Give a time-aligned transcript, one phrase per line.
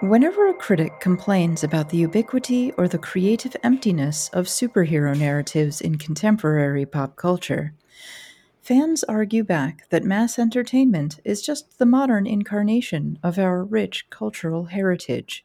[0.00, 5.98] Whenever a critic complains about the ubiquity or the creative emptiness of superhero narratives in
[5.98, 7.74] contemporary pop culture,
[8.62, 14.66] fans argue back that mass entertainment is just the modern incarnation of our rich cultural
[14.66, 15.44] heritage.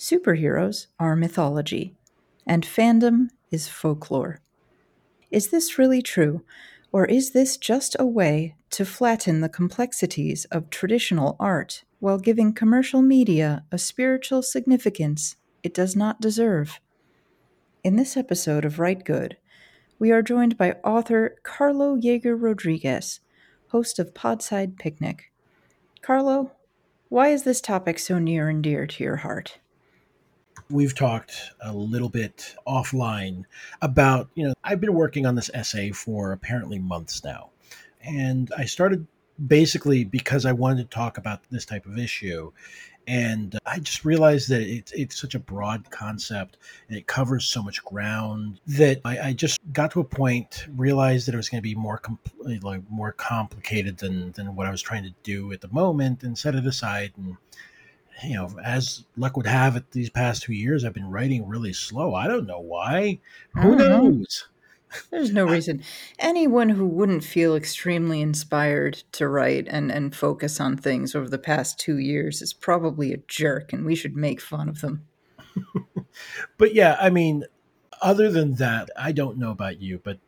[0.00, 1.94] Superheroes are mythology,
[2.46, 4.40] and fandom is folklore.
[5.30, 6.42] Is this really true,
[6.90, 12.54] or is this just a way to flatten the complexities of traditional art while giving
[12.54, 16.80] commercial media a spiritual significance it does not deserve?
[17.84, 19.36] In this episode of Rite Gud,
[19.98, 23.20] we are joined by author Carlo Jaeger Rodriguez,
[23.68, 25.30] host of Podside Picnic.
[26.00, 26.52] Carlo,
[27.10, 29.58] why is this topic so near and dear to your heart?
[30.70, 33.44] We've talked a little bit offline
[33.82, 37.50] about, you know, I've been working on this essay for apparently months now.
[38.02, 39.06] And I started
[39.46, 42.52] basically because I wanted to talk about this type of issue.
[43.06, 47.62] And I just realized that it, it's such a broad concept and it covers so
[47.62, 51.58] much ground that I, I just got to a point, realized that it was going
[51.58, 55.52] to be more compl- like more complicated than than what I was trying to do
[55.52, 57.12] at the moment, and set it aside.
[57.16, 57.36] And
[58.24, 61.72] you know, as luck would have it, these past two years, I've been writing really
[61.72, 62.14] slow.
[62.14, 63.20] I don't know why.
[63.54, 64.48] Who knows?
[65.10, 65.82] There's no reason.
[66.18, 71.38] Anyone who wouldn't feel extremely inspired to write and, and focus on things over the
[71.38, 75.06] past two years is probably a jerk, and we should make fun of them.
[76.58, 77.44] but yeah, I mean,
[78.02, 80.18] other than that, I don't know about you, but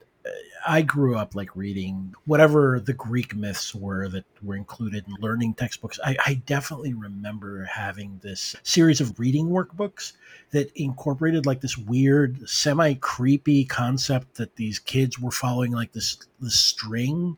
[0.66, 5.54] I grew up like reading whatever the Greek myths were that were included in learning
[5.54, 5.98] textbooks.
[6.04, 10.12] I, I, definitely remember having this series of reading workbooks
[10.50, 16.18] that incorporated like this weird, semi creepy concept that these kids were following like this
[16.40, 17.36] this string.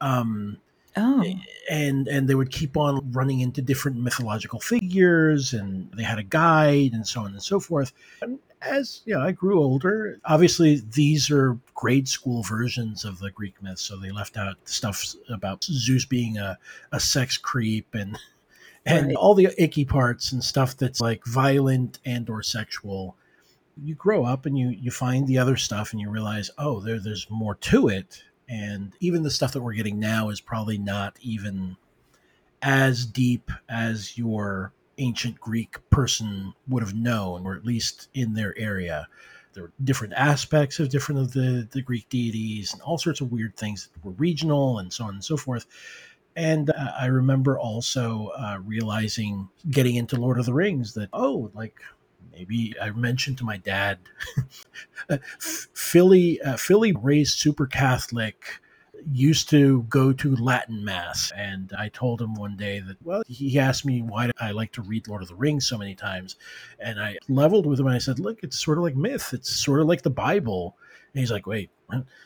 [0.00, 0.58] Um,
[0.96, 1.24] Oh.
[1.70, 6.24] And and they would keep on running into different mythological figures, and they had a
[6.24, 7.92] guide, and so on and so forth.
[8.20, 10.18] And as you know, I grew older.
[10.24, 15.14] Obviously, these are grade school versions of the Greek myths, so they left out stuff
[15.28, 16.58] about Zeus being a,
[16.92, 18.18] a sex creep and
[18.84, 19.16] and right.
[19.16, 23.16] all the icky parts and stuff that's like violent and or sexual.
[23.82, 26.98] You grow up and you you find the other stuff and you realize, oh, there
[26.98, 28.22] there's more to it.
[28.48, 31.76] And even the stuff that we're getting now is probably not even
[32.62, 38.56] as deep as your ancient Greek person would have known, or at least in their
[38.58, 39.08] area.
[39.54, 43.32] There were different aspects of different of the, the Greek deities and all sorts of
[43.32, 45.66] weird things that were regional and so on and so forth.
[46.36, 51.50] And uh, I remember also uh, realizing getting into Lord of the Rings that, oh,
[51.54, 51.80] like
[52.30, 53.98] maybe I mentioned to my dad,
[55.40, 58.60] Philly, uh, Philly raised super Catholic
[59.12, 61.32] used to go to Latin Mass.
[61.36, 64.82] And I told him one day that, well, he asked me why I like to
[64.82, 66.36] read Lord of the Rings so many times.
[66.78, 69.50] And I leveled with him and I said, look, it's sort of like myth, it's
[69.50, 70.76] sort of like the Bible.
[71.12, 71.70] And he's like, wait,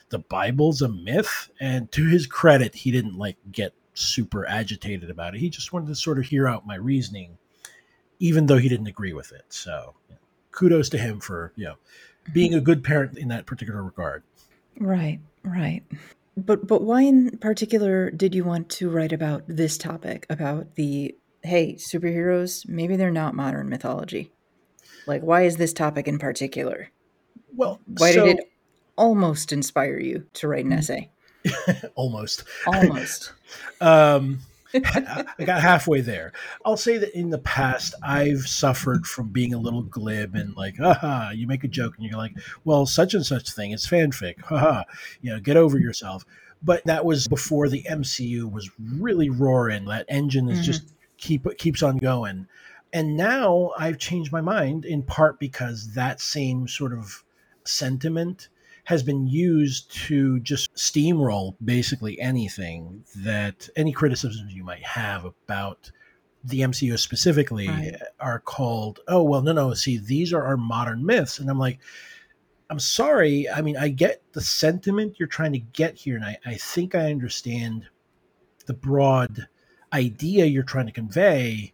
[0.09, 1.50] the Bible's a myth?
[1.60, 5.41] And to his credit, he didn't like get super agitated about it.
[5.41, 7.38] He just wanted to sort of hear out my reasoning,
[8.19, 9.44] even though he didn't agree with it.
[9.50, 9.94] So
[10.50, 11.75] kudos to him for, you know,
[12.32, 14.22] being a good parent in that particular regard.
[14.78, 15.82] Right, right.
[16.37, 21.15] But but why in particular did you want to write about this topic about the
[21.43, 24.32] hey, superheroes, maybe they're not modern mythology?
[25.06, 26.90] Like why is this topic in particular?
[27.55, 28.52] Well, why so, did it
[28.96, 31.11] almost inspire you to write an essay?
[31.94, 32.44] almost.
[32.67, 33.32] Almost.
[33.81, 34.38] um
[34.84, 36.32] I got halfway there.
[36.64, 40.80] I'll say that in the past, I've suffered from being a little glib and like,
[40.80, 42.34] aha, you make a joke and you're like,
[42.64, 44.40] well, such and such thing, it's fanfic.
[44.42, 44.84] Haha,
[45.20, 46.24] you know, get over yourself.
[46.62, 49.86] But that was before the MCU was really roaring.
[49.86, 50.64] That engine is mm-hmm.
[50.64, 52.46] just keep keeps on going.
[52.92, 57.25] And now I've changed my mind in part because that same sort of
[57.64, 58.48] sentiment
[58.92, 65.90] has been used to just steamroll basically anything that any criticisms you might have about
[66.44, 67.96] the MCU specifically Right.
[68.20, 71.38] are called, oh, well, no, no, see, these are our modern myths.
[71.38, 71.78] And I'm like,
[72.68, 73.48] I'm sorry.
[73.48, 76.94] I mean, I get the sentiment you're trying to get here, and I, I think
[76.94, 77.86] I understand
[78.66, 79.46] the broad
[79.92, 81.72] idea you're trying to convey.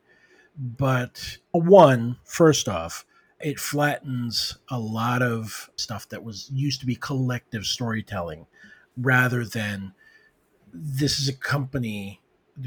[0.56, 3.04] But one, first off,
[3.40, 8.46] it flattens a lot of stuff that was used to be collective storytelling
[8.96, 9.92] rather than
[10.72, 12.20] this is a company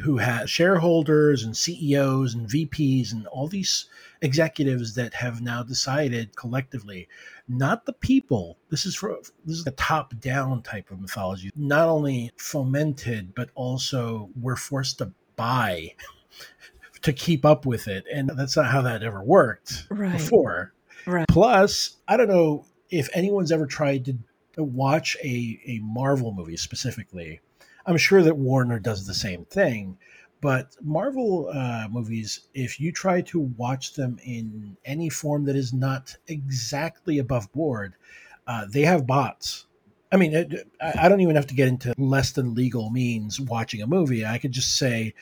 [0.04, 3.90] who has shareholders and CEOs and VPs and all these
[4.22, 7.10] executives that have now decided collectively,
[7.50, 8.58] not the people.
[8.70, 13.50] This is for this is a top down type of mythology, not only fomented but
[13.56, 15.94] also we're forced to buy
[17.02, 20.12] to keep up with it, and that's not how that ever worked Right.
[20.12, 20.74] before.
[21.06, 21.28] Right.
[21.28, 24.18] Plus, I don't know if anyone's ever tried to
[24.64, 27.40] watch a, a Marvel movie specifically.
[27.86, 29.98] I'm sure that Warner does the same thing,
[30.42, 35.74] but Marvel uh, movies, if you try to watch them in any form that is
[35.74, 37.96] not exactly above board,
[38.46, 39.66] uh, they have bots.
[40.12, 43.40] I mean, it, I I don't even have to get into less than legal means
[43.40, 44.26] watching a movie.
[44.26, 45.14] I could just say,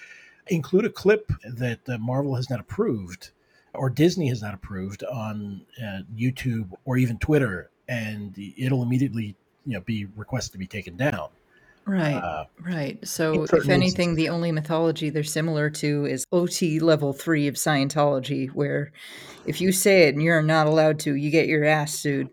[0.49, 3.31] include a clip that uh, Marvel has not approved
[3.73, 9.35] or Disney has not approved on uh, YouTube or even Twitter, and it'll immediately
[9.65, 11.29] you know be requested to be taken down.
[11.85, 12.15] Right.
[12.15, 13.05] Uh, Right.
[13.07, 14.15] So, if anything, instances.
[14.17, 18.91] the only mythology they're similar to is OT level three of Scientology, where
[19.47, 22.29] if you say it and you're not allowed to, you get your ass sued.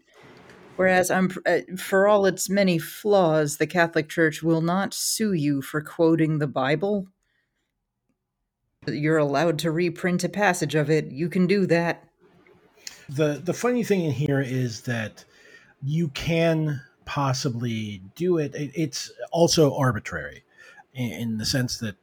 [0.76, 5.62] Whereas, I'm, uh, for all its many flaws, the Catholic Church will not sue you
[5.62, 7.06] for quoting the Bible.
[8.88, 11.10] You're allowed to reprint a passage of it.
[11.12, 12.02] You can do that.
[13.08, 15.24] the the funny thing in here is that
[15.82, 18.54] you can possibly do it.
[18.54, 20.42] It- It's also arbitrary
[20.94, 21.94] in, in the sense that,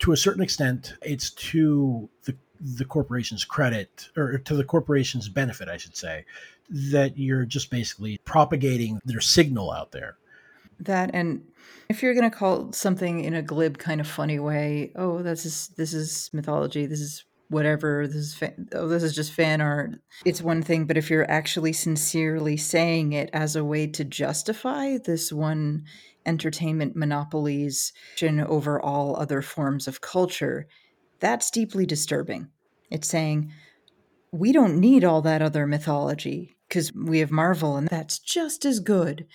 [0.00, 5.68] to a certain extent, it's to the the corporation's credit or to the corporation's benefit,
[5.68, 6.24] I should say,
[6.70, 10.16] that you're just basically propagating their signal out there.
[10.80, 11.42] That and
[11.88, 15.46] if you're going to call something in a glib kind of funny way, oh, this
[15.46, 19.60] is this is mythology, this is whatever, this is fan, oh, this is just fan
[19.60, 19.92] art.
[20.24, 24.98] It's one thing, but if you're actually sincerely saying it as a way to justify
[24.98, 25.84] this one
[26.24, 27.92] entertainment monopolies
[28.22, 30.66] over all other forms of culture,
[31.20, 32.48] that's deeply disturbing.
[32.90, 33.52] It's saying
[34.32, 38.80] we don't need all that other mythology because we have Marvel and that's just as
[38.80, 39.26] good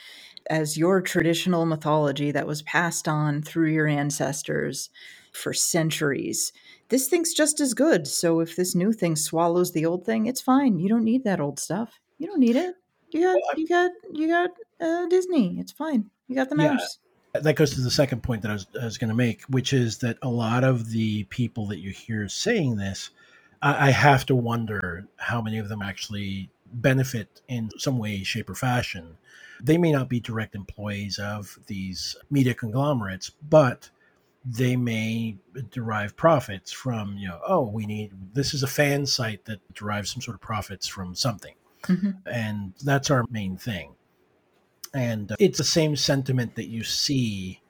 [0.51, 4.89] as your traditional mythology that was passed on through your ancestors
[5.31, 6.51] for centuries.
[6.89, 8.05] This thing's just as good.
[8.05, 10.77] So if this new thing swallows the old thing, it's fine.
[10.77, 12.01] You don't need that old stuff.
[12.17, 12.75] You don't need it.
[13.11, 14.49] You got you got you got
[14.81, 15.57] uh, Disney.
[15.57, 16.09] It's fine.
[16.27, 16.73] You got the Yeah.
[16.73, 16.99] mouse.
[17.33, 19.71] That goes to the second point that I was, I was going to make, which
[19.71, 23.09] is that a lot of the people that you hear saying this,
[23.61, 28.49] I, I have to wonder how many of them actually benefit in some way, shape,
[28.49, 29.17] or fashion.
[29.63, 33.89] They may not be direct employees of these media conglomerates, but
[34.43, 35.37] they may
[35.71, 40.11] derive profits from, you know, oh, we need this is a fan site that derives
[40.11, 41.53] some sort of profits from something.
[41.83, 42.17] Mhm.
[42.25, 43.93] And that's our main thing.
[44.93, 47.61] And it's the same sentiment that you see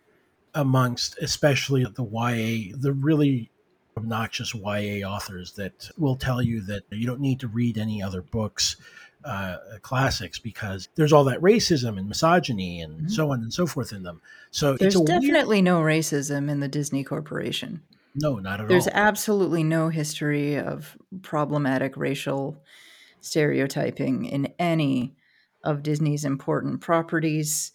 [0.55, 3.51] amongst, especially the YA, the really
[3.97, 8.21] obnoxious YA authors that will tell you that you don't need to read any other
[8.21, 8.77] books,
[9.25, 13.11] uh, classics, because there's all that racism and misogyny and Mhm.
[13.11, 14.21] so on and so forth in them.
[14.51, 17.81] So There's it's a weird, definitely no racism in the Disney Corporation.
[18.15, 18.91] no, not at There's all.
[18.93, 22.61] There's absolutely no history of problematic racial
[23.21, 25.15] stereotyping in any
[25.63, 27.71] of Disney's important properties.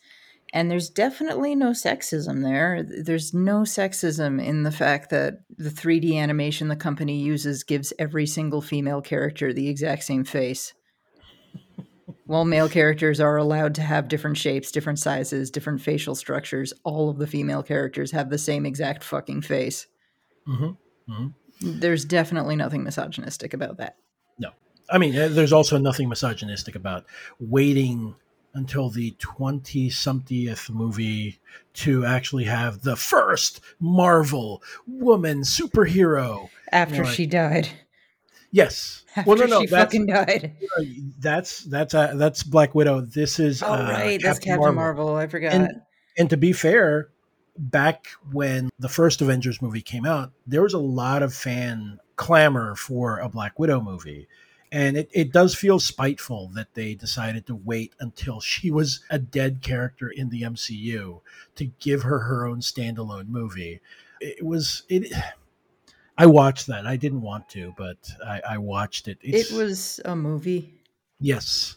[0.52, 2.82] And there's definitely no sexism there.
[2.82, 8.26] There's no sexism in the fact that the 3D animation the company uses gives every
[8.26, 10.72] single female character the exact same face.
[12.26, 17.10] While male characters are allowed to have different shapes, different sizes, different facial structures, all
[17.10, 19.86] of the female characters have the same exact fucking face.
[20.44, 20.70] hmm
[21.08, 21.26] hmm
[21.60, 23.96] There's definitely nothing misogynistic about that.
[24.38, 24.50] No.
[24.90, 27.06] I mean, there's also nothing misogynistic about
[27.40, 28.14] waiting
[28.54, 31.38] until the 20 somethingth movie
[31.74, 36.48] to actually have the first Marvel woman superhero.
[36.72, 37.14] After Right.
[37.14, 37.68] she died.
[38.56, 39.04] Yes.
[39.14, 40.56] After well, no, no, she that's, fucking died.
[41.18, 43.02] that's that's uh, that's Black Widow.
[43.02, 44.20] This is Oh, uh, right.
[44.22, 45.14] That's Captain Marvel.
[45.14, 45.52] I forgot.
[45.52, 45.82] And-
[46.18, 47.10] And to be fair,
[47.58, 52.74] back when the first Avengers movie came out, there was a lot of fan clamor
[52.74, 54.26] for a Black Widow movie.
[54.72, 59.18] And it, it does feel spiteful that they decided to wait until she was a
[59.18, 61.20] dead character in the MCU
[61.56, 63.80] to give her her own standalone movie.
[64.18, 65.12] It was it
[66.18, 66.86] I watched that.
[66.86, 67.96] I didn't want to, but
[68.26, 69.18] I, I watched it.
[69.22, 70.74] It's, it was a movie.
[71.20, 71.76] Yes,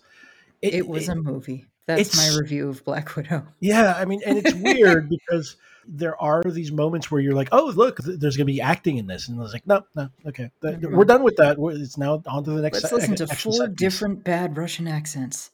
[0.61, 1.65] it, it was it, a movie.
[1.85, 3.47] That's my review of Black Widow.
[3.59, 5.55] Yeah, I mean, and it's weird because
[5.87, 9.07] there are these moments where you're like, "Oh, look, there's going to be acting in
[9.07, 11.57] this," and I was like, "No, no, okay, we're done with that.
[11.59, 15.51] It's now on to the next." Let's listen to four different bad Russian accents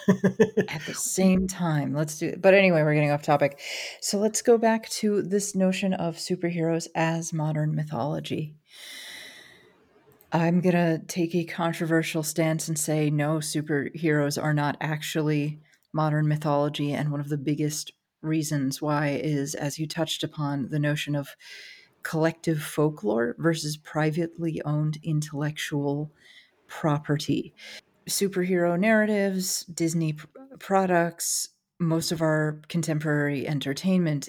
[0.68, 1.94] at the same time.
[1.94, 2.42] Let's do it.
[2.42, 3.60] But anyway, we're getting off topic.
[4.00, 8.54] So let's go back to this notion of superheroes as modern mythology.
[10.32, 15.60] I'm going to take a controversial stance and say no, superheroes are not actually
[15.92, 16.92] modern mythology.
[16.92, 21.36] And one of the biggest reasons why is, as you touched upon, the notion of
[22.02, 26.10] collective folklore versus privately owned intellectual
[26.66, 27.54] property.
[28.08, 30.26] Superhero narratives, Disney pr-
[30.58, 34.28] products, most of our contemporary entertainment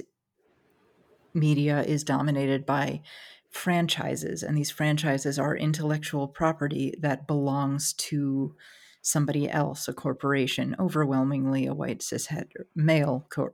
[1.33, 3.01] media is dominated by
[3.49, 8.55] franchises, and these franchises are intellectual property that belongs to
[9.01, 13.53] somebody else, a corporation, overwhelmingly a white cishet male cor-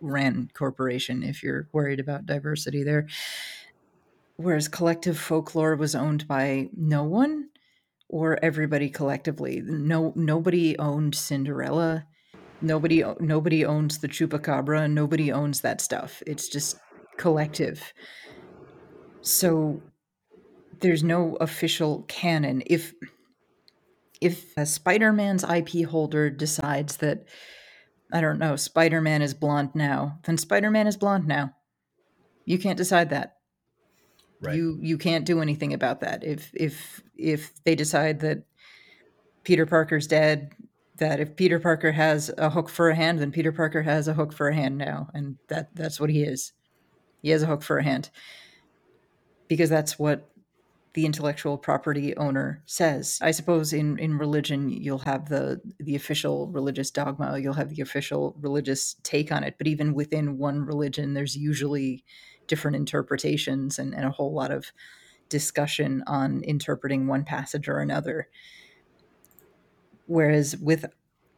[0.00, 1.22] ran corporation.
[1.22, 3.06] If you're worried about diversity there,
[4.36, 7.48] whereas collective folklore was owned by no one
[8.10, 9.62] or everybody collectively.
[9.64, 12.06] No, nobody owned Cinderella.
[12.60, 14.90] Nobody, nobody owns the chupacabra.
[14.90, 16.22] Nobody owns that stuff.
[16.26, 16.76] It's just
[17.16, 17.92] collective
[19.22, 19.82] so
[20.80, 22.62] there's no official canon.
[22.66, 22.94] If
[24.20, 27.24] if a Spider-Man's IP holder decides that
[28.12, 31.54] I don't know, Spider-Man is blonde now, then Spider-Man is blonde now.
[32.44, 33.36] You can't decide that.
[34.40, 34.56] Right.
[34.56, 36.24] You you can't do anything about that.
[36.24, 38.44] If if if they decide that
[39.44, 40.52] Peter Parker's dead,
[40.96, 44.14] that if Peter Parker has a hook for a hand, then Peter Parker has a
[44.14, 46.52] hook for a hand now, and that that's what he is.
[47.22, 48.10] He has a hook for a hand
[49.48, 50.30] because that's what
[50.94, 53.18] the intellectual property owner says.
[53.22, 57.82] I suppose in, in religion you'll have the the official religious dogma, you'll have the
[57.82, 62.04] official religious take on it, but even within one religion there's usually
[62.50, 64.72] different interpretations and, and a whole lot of
[65.30, 68.28] discussion on interpreting one passage or another.
[70.06, 70.84] Whereas with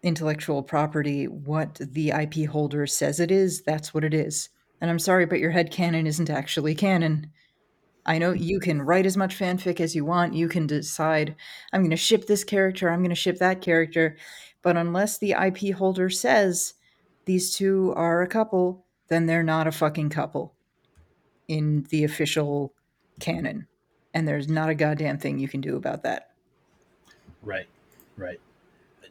[0.02, 4.48] intellectual property, what the IP holder says it is, that's what it is.
[4.80, 7.30] And I'm sorry, but your head canon isn't actually canon.
[8.04, 10.34] I know you can write as much fanfic as you want.
[10.34, 11.36] You can decide,
[11.72, 14.16] I'm going to ship this character, I'm going to ship that character.
[14.62, 16.74] But unless the IP holder says
[17.26, 20.56] these two are a couple, then they're not a fucking couple
[21.52, 22.72] in the official
[23.20, 23.66] canon.
[24.14, 26.30] And there's not a goddamn thing you can do about that.
[27.42, 27.68] Right,
[28.16, 28.40] right.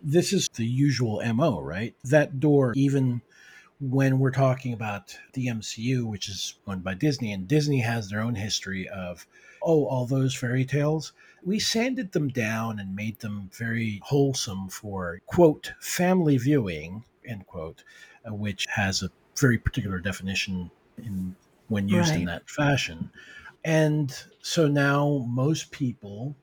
[0.01, 1.93] This is the usual MO, right?
[2.03, 3.21] That door, even
[3.79, 8.21] when we're talking about the MCU, which is owned by Disney, and Disney has their
[8.21, 9.27] own history of,
[9.62, 15.21] oh, all those fairy tales, we sanded them down and made them very wholesome for,
[15.27, 17.83] quote, family viewing, end quote,
[18.27, 21.36] uh, which has a very particular definition in
[21.71, 22.19] when used right.
[22.19, 23.09] in that fashion.
[23.63, 26.35] And so now most people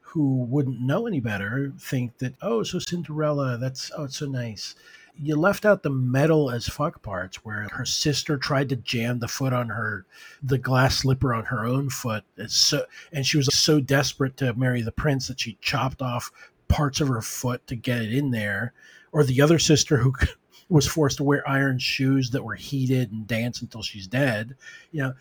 [0.00, 4.74] who wouldn't know any better think that, oh, so Cinderella, that's, oh, it's so nice
[5.22, 9.28] you left out the metal as fuck parts where her sister tried to jam the
[9.28, 10.06] foot on her
[10.42, 14.80] the glass slipper on her own foot so and she was so desperate to marry
[14.80, 16.30] the prince that she chopped off
[16.68, 18.72] parts of her foot to get it in there
[19.12, 20.12] or the other sister who
[20.70, 24.56] was forced to wear iron shoes that were heated and dance until she's dead
[24.92, 25.12] you know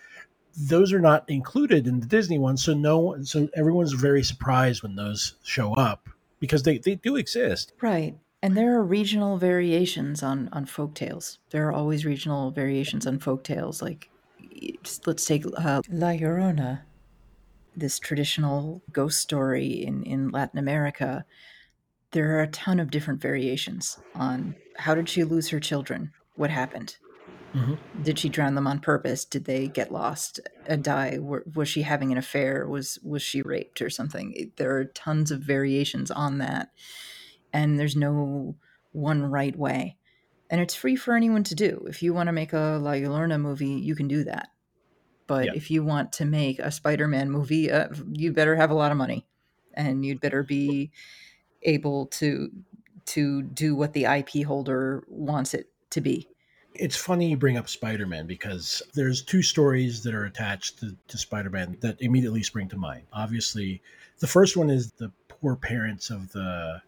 [0.55, 4.95] those are not included in the disney one so no so everyone's very surprised when
[4.95, 10.49] those show up because they, they do exist right and there are regional variations on
[10.51, 11.39] on folk tales.
[11.49, 13.81] There are always regional variations on folk tales.
[13.81, 14.09] Like,
[15.05, 16.81] let's take uh, La Llorona,
[17.75, 21.25] this traditional ghost story in in Latin America.
[22.11, 26.11] There are a ton of different variations on how did she lose her children?
[26.35, 26.97] What happened?
[27.53, 28.03] Mm-hmm.
[28.03, 29.25] Did she drown them on purpose?
[29.25, 31.17] Did they get lost and die?
[31.19, 32.67] was she having an affair?
[32.67, 34.51] Was was she raped or something?
[34.57, 36.69] There are tons of variations on that
[37.53, 38.55] and there's no
[38.91, 39.97] one right way.
[40.49, 41.85] And it's free for anyone to do.
[41.87, 44.49] If you want to make a La Llorona movie, you can do that.
[45.27, 45.51] But yeah.
[45.53, 48.97] if you want to make a Spider-Man movie, uh, you better have a lot of
[48.97, 49.27] money,
[49.75, 50.91] and you'd better be
[51.63, 52.49] able to
[53.05, 56.27] to do what the IP holder wants it to be.
[56.75, 61.17] It's funny you bring up Spider-Man because there's two stories that are attached to, to
[61.17, 63.03] Spider-Man that immediately spring to mind.
[63.11, 63.81] Obviously,
[64.19, 66.81] the first one is the poor parents of the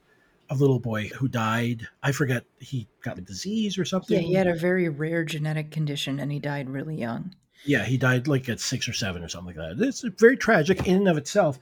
[0.52, 1.88] a little boy who died.
[2.04, 4.22] I forget he got a disease or something.
[4.22, 7.34] Yeah, he had a very rare genetic condition and he died really young.
[7.64, 9.84] Yeah, he died like at six or seven or something like that.
[9.84, 11.58] It's very tragic in and of itself,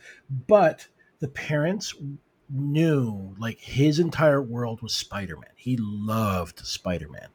[0.47, 0.87] but
[1.19, 1.93] the parents
[2.49, 5.51] knew like his entire world was Spider-Man.
[5.55, 7.29] He loved Spider-Man.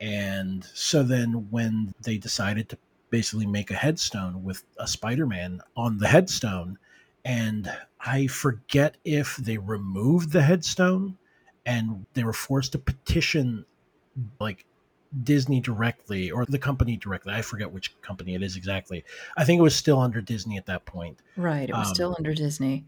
[0.00, 2.78] And so then when they decided to
[3.10, 6.78] basically make a headstone with a Spider-Man on the headstone
[7.24, 11.18] and I forget if they removed the headstone
[11.64, 13.64] and they were forced to petition
[14.40, 14.64] like
[15.22, 17.32] Disney directly or the company directly.
[17.32, 19.04] I forget which company it is exactly.
[19.36, 21.18] I think it was still under Disney at that point.
[21.36, 22.86] Right, it was um, still under Disney.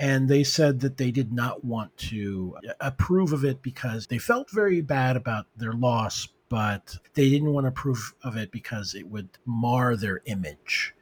[0.00, 4.50] And they said that they did not want to approve of it because they felt
[4.50, 9.06] very bad about their loss, but they didn't want to approve of it because it
[9.08, 10.94] would mar their image.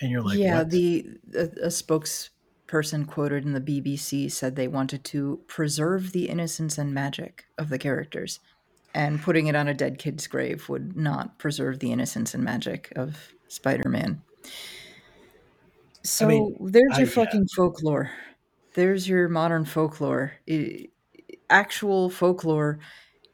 [0.00, 0.70] And you're like, yeah, what?
[0.70, 6.78] the a, a spokesperson quoted in the BBC said they wanted to preserve the innocence
[6.78, 8.38] and magic of the characters
[8.94, 12.92] and putting it on a dead kid's grave would not preserve the innocence and magic
[12.94, 14.22] of Spider-Man.
[16.04, 17.56] So I mean, there's your I, fucking yeah.
[17.56, 18.10] folklore.
[18.74, 20.34] There's your modern folklore.
[20.46, 20.90] It,
[21.48, 22.78] actual folklore,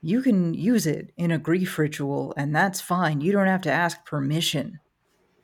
[0.02, 3.20] you can use it in a grief ritual, and that's fine.
[3.20, 4.80] You don't have to ask permission.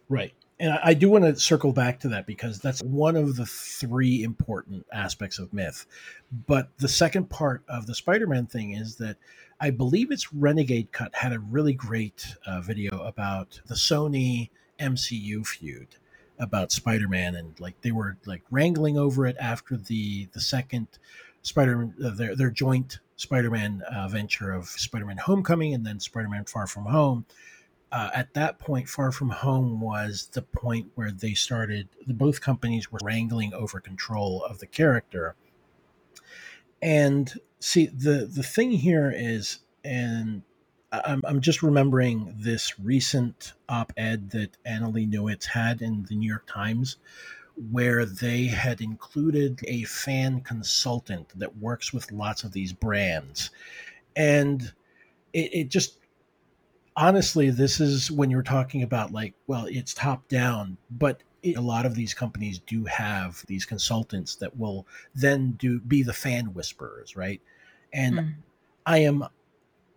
[0.09, 0.33] Right.
[0.59, 4.23] And I do want to circle back to that because that's one of the three
[4.23, 5.87] important aspects of myth.
[6.47, 9.16] But the second part of the Spider Man thing is that
[9.61, 14.49] I believe it's Renegade Cut had a really great uh, video about the Sony
[14.80, 15.88] MCU feud
[16.38, 20.87] about Spider-Man and like they were like wrangling over it after the the second
[21.43, 26.66] Spider uh, their their joint Spider-Man uh, venture of Spider-Man Homecoming and then Spider-Man Far
[26.66, 27.25] From Home.
[27.93, 31.88] Uh, at that point, Far From Home was the point where they started.
[32.07, 35.37] The, both companies were wrangling over control of the character,
[36.83, 40.43] and see the the thing here is and
[41.05, 46.47] I'm, I'm just remembering this recent op-ed that Annalee Newitz had in the New York
[46.47, 46.97] Times
[47.71, 53.50] where they had included a fan consultant that works with lots of these brands
[54.15, 54.73] and
[55.32, 55.99] it, it just
[56.97, 61.23] honestly this is when you're talking about like well it's top down but
[61.54, 66.13] a lot of these companies do have these consultants that will then do be the
[66.13, 67.41] fan whisperers, right?
[67.93, 68.35] And mm.
[68.85, 69.25] I am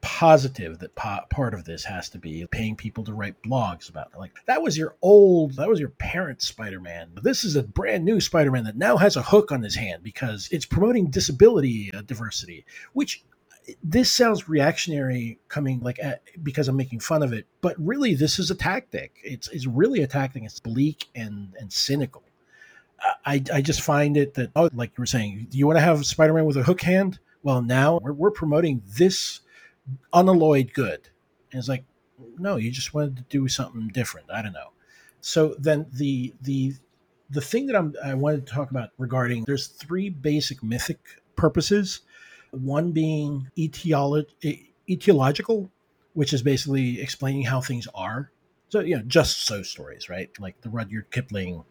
[0.01, 4.11] positive that po- part of this has to be paying people to write blogs about
[4.17, 8.19] like that was your old that was your parent spider-man this is a brand new
[8.21, 12.65] spider-man that now has a hook on his hand because it's promoting disability uh, diversity
[12.93, 13.23] which
[13.83, 18.39] this sounds reactionary coming like at, because I'm making fun of it, but really this
[18.39, 19.17] is a tactic.
[19.23, 20.43] It's it's really a tactic.
[20.43, 22.23] It's bleak and and cynical.
[23.25, 25.81] I I just find it that oh like you were saying, do you want to
[25.81, 27.19] have Spider-Man with a hook hand?
[27.43, 29.41] Well, now we're, we're promoting this
[30.13, 31.09] unalloyed good,
[31.51, 31.85] and it's like
[32.37, 34.27] no, you just wanted to do something different.
[34.31, 34.71] I don't know.
[35.21, 36.73] So then the the
[37.29, 40.99] the thing that I'm I wanted to talk about regarding there's three basic mythic
[41.35, 42.01] purposes
[42.51, 44.25] one being etiolo-
[44.89, 45.69] etiological,
[46.13, 48.31] which is basically explaining how things are.
[48.69, 50.29] So, you know, just so stories, right?
[50.39, 51.63] Like the Rudyard Kipling.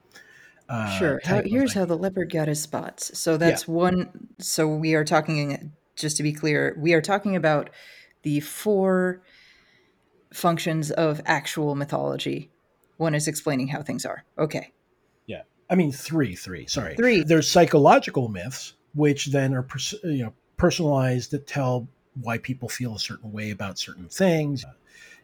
[0.68, 1.20] Uh, sure.
[1.24, 3.16] How, here's how the leopard got his spots.
[3.18, 3.74] So that's yeah.
[3.74, 4.28] one.
[4.38, 7.70] So we are talking, just to be clear, we are talking about
[8.28, 9.22] the four
[10.34, 12.50] functions of actual mythology.
[12.98, 14.22] One is explaining how things are.
[14.38, 14.70] Okay.
[15.26, 15.44] Yeah.
[15.70, 16.94] I mean, three, three, sorry.
[16.94, 17.22] Three.
[17.22, 19.66] There's psychological myths, which then are,
[20.04, 21.88] you know, personalized that tell
[22.20, 24.62] why people feel a certain way about certain things.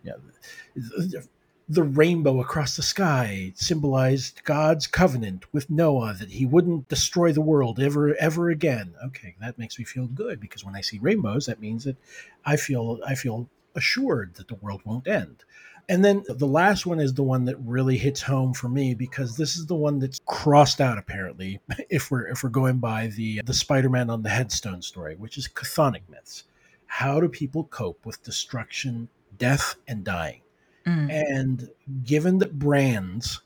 [0.03, 1.21] You know,
[1.69, 7.41] the, rainbow across the sky symbolized God's covenant with Noah that he wouldn't destroy the
[7.41, 8.95] world ever ever again.
[9.07, 11.97] Okay, that makes me feel good because when I see rainbows, that means that
[12.45, 15.45] I feel I feel assured that the world won't end.
[15.89, 19.37] And then the last one is the one that really hits home for me because
[19.37, 23.43] this is the one that's crossed out apparently if we're if we're going by the
[23.45, 26.45] the Spider-Man on the headstone story, which is chthonic myths.
[26.87, 30.44] How do people cope with destruction, death and dying?
[30.87, 31.11] Mm.
[31.11, 31.71] And
[32.05, 33.41] given that brands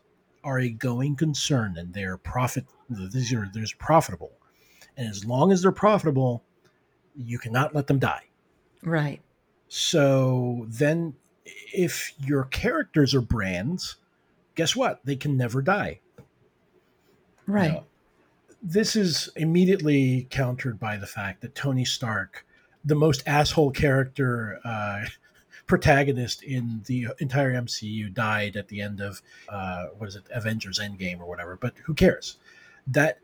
[0.45, 4.33] are a going concern and they're profit these are there's profitable.
[4.97, 6.43] And as long as they're profitable,
[7.15, 8.25] you cannot let them die.
[8.83, 9.21] Right.
[9.69, 11.15] So then
[11.73, 13.97] if your characters are brands,
[14.55, 15.01] guess what?
[15.05, 16.01] They can never die.
[17.47, 17.83] Right.
[18.63, 22.45] This is immediately countered by the fact that Tony Stark,
[22.85, 25.05] the most asshole character uh,
[25.69, 30.81] protagonist in the entire MCU, died at the end of uh, what is it, Avengers
[30.81, 31.57] Endgame or whatever.
[31.57, 32.39] But who cares?
[32.89, 33.21] That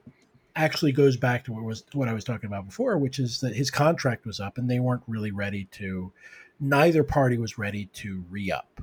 [0.54, 3.56] actually goes back to what was what I was talking about before, which is that
[3.56, 6.12] his contract was up and they weren't really ready to
[6.60, 8.80] neither party was ready to re up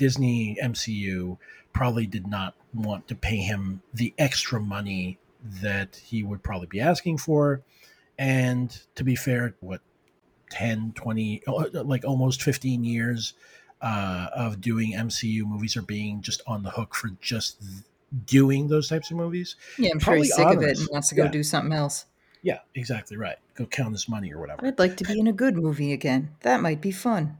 [0.00, 1.36] Disney MCU
[1.74, 6.80] probably did not want to pay him the extra money that he would probably be
[6.80, 7.60] asking for.
[8.18, 9.82] And to be fair, what
[10.50, 13.34] 10, 20, like almost 15 years
[13.80, 17.62] uh, of doing MCU movies or being just on the hook for just
[18.26, 19.56] doing those types of movies.
[19.78, 21.30] Yeah, I'm he's sick of it and wants to go yeah.
[21.30, 22.06] do something else.
[22.42, 23.36] Yeah, exactly right.
[23.54, 24.66] Go count his money or whatever.
[24.66, 26.34] I'd like to be in a good movie again.
[26.40, 27.38] That might be fun.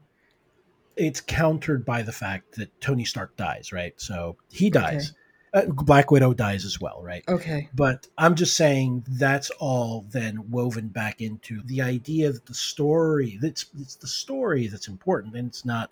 [0.96, 3.98] It's countered by the fact that Tony Stark dies, right?
[3.98, 5.10] So he dies.
[5.10, 5.16] Okay.
[5.52, 7.24] Uh, Black Widow dies as well, right?
[7.28, 7.68] Okay.
[7.74, 13.38] But I'm just saying that's all then woven back into the idea that the story
[13.42, 15.90] that's it's the story that's important and it's not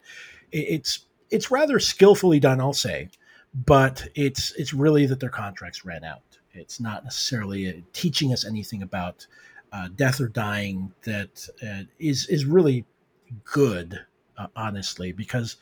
[0.52, 3.10] it's it's rather skillfully done, I'll say,
[3.54, 6.22] but it's it's really that their contracts ran out.
[6.52, 9.26] It's not necessarily uh, teaching us anything about
[9.72, 12.84] uh, death or dying that uh, is is really
[13.44, 13.98] good,
[14.36, 15.56] uh, honestly, because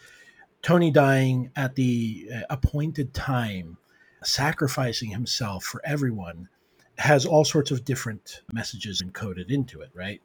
[0.63, 3.77] Tony dying at the uh, appointed time,
[4.23, 6.49] sacrificing himself for everyone,
[6.99, 9.91] has all sorts of different messages encoded into it.
[9.95, 10.21] Right.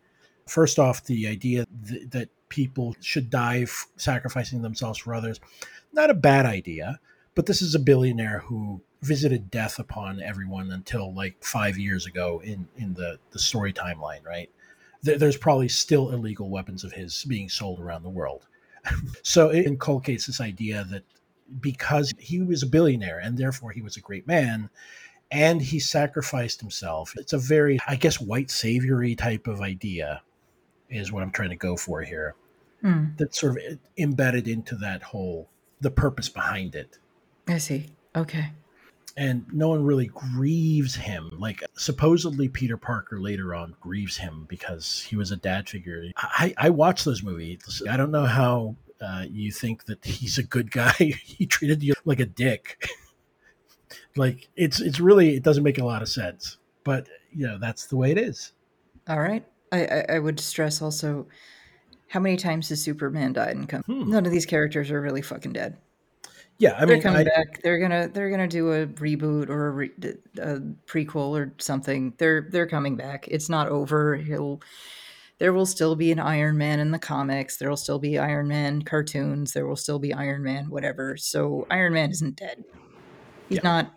[0.47, 5.39] First off, the idea th- that people should die f- sacrificing themselves for others,
[5.93, 6.99] not a bad idea.
[7.33, 12.41] But this is a billionaire who visited death upon everyone until like five years ago
[12.43, 14.49] in in the the story timeline, right?
[15.03, 18.45] There's probably still illegal weapons of his being sold around the world.
[19.23, 21.03] so it inculcates this idea that
[21.59, 24.69] because he was a billionaire and therefore he was a great man
[25.31, 27.13] and he sacrificed himself.
[27.17, 30.21] It's a very, I guess, white saviory type of idea,
[30.89, 32.35] is what I'm trying to go for here.
[32.83, 33.17] Mm.
[33.17, 36.97] That's sort of embedded into that whole the purpose behind it.
[37.47, 37.87] I see.
[38.15, 38.51] Okay
[39.17, 41.31] and no one really grieves him.
[41.37, 46.05] Like supposedly Peter Parker later on grieves him because he was a dad figure.
[46.15, 47.83] I, I watched those movies.
[47.89, 50.91] I don't know how uh, you think that he's a good guy.
[51.23, 52.89] he treated you like a dick.
[54.15, 56.57] like it's it's really it doesn't make a lot of sense.
[56.83, 58.53] But you know that's the way it is.
[59.07, 59.45] All right.
[59.71, 61.27] I, I, I would stress also
[62.09, 63.83] how many times has Superman died and come?
[63.83, 64.09] Hmm.
[64.09, 65.77] None of these characters are really fucking dead
[66.61, 67.61] yeah, I mean, they're coming I, back.
[67.63, 69.91] They're gonna they're gonna do a reboot or a, re,
[70.37, 72.13] a, prequel or something.
[72.19, 73.27] They're they're coming back.
[73.29, 74.15] It's not over.
[74.15, 74.61] He'll
[75.41, 77.57] there will still be an Iron Man in the comics.
[77.57, 79.53] There will still be Iron Man cartoons.
[79.53, 81.17] There will still be Iron Man whatever.
[81.17, 82.63] So Iron Man isn't dead.
[83.49, 83.63] He's yeah.
[83.63, 83.93] not.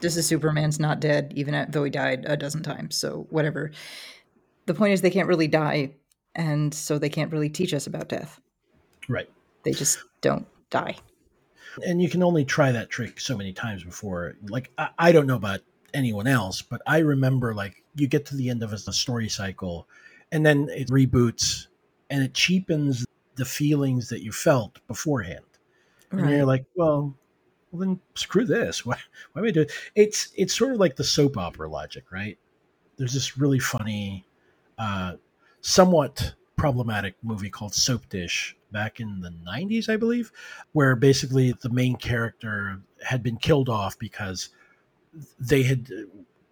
[0.00, 2.94] This is Superman's not dead, even though he died a dozen times.
[2.96, 3.70] So whatever.
[4.66, 5.94] The point is, they can't really die,
[6.34, 8.38] and so they can't really teach us about death.
[9.08, 9.30] Right.
[9.62, 10.96] They just don't die.
[11.86, 14.36] And you can only try that trick so many times before.
[14.46, 15.60] Like, I, I don't know about
[15.94, 19.88] anyone else, but I remember like you get to the end of a story cycle
[20.32, 21.66] and then it reboots
[22.10, 23.06] and it cheapens
[23.36, 25.44] the feelings that you felt beforehand.
[26.10, 26.22] Right.
[26.22, 27.14] And you're like, well,
[27.70, 28.84] well then screw this.
[28.86, 28.96] Why,
[29.32, 32.38] why am I doing it's it's sort of like the soap opera logic, right?
[32.96, 34.26] There's this really funny,
[34.78, 35.14] uh,
[35.60, 40.32] somewhat problematic movie called Soap Dish back in the 90s, I believe,
[40.72, 44.48] where basically the main character had been killed off because
[45.38, 45.88] they had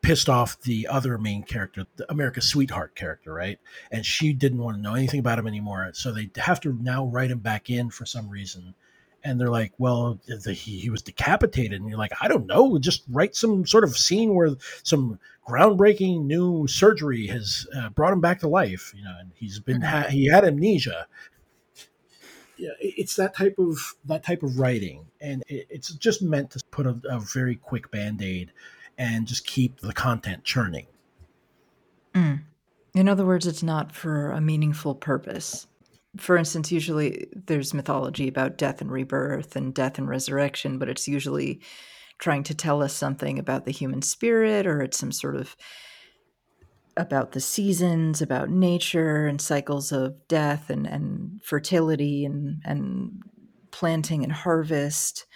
[0.07, 3.59] pissed off the other main character, the America's sweetheart character, right?
[3.91, 5.91] And she didn't want to know anything about him anymore.
[5.95, 8.77] So they have to now write him back in for some reason.
[9.25, 11.81] And they're like, well, the, he, he was decapitated.
[11.81, 12.79] And you're like, I don't know.
[12.79, 14.51] Just write some sort of scene where
[14.85, 18.93] some groundbreaking new surgery has uh, brought him back to life.
[18.97, 20.03] You know, and he's been, mm-hmm.
[20.03, 21.09] ha- he had amnesia
[22.57, 26.87] Yeah, it's that type of that type of writing, and it's just meant to put
[26.87, 28.53] a, a very quick band aid
[28.99, 30.87] and just keep the content churning.
[32.15, 32.43] Mm.
[32.95, 35.67] In other words, it's not for a meaningful purpose.
[36.17, 41.07] For instance, usually there's mythology about death and rebirth and death and resurrection, but it's
[41.07, 41.61] usually
[42.19, 45.55] trying to tell us something about the human spirit or it's some sort of
[46.97, 53.23] about the seasons, about nature and cycles of death and, and fertility and, and
[53.71, 55.27] planting and harvest.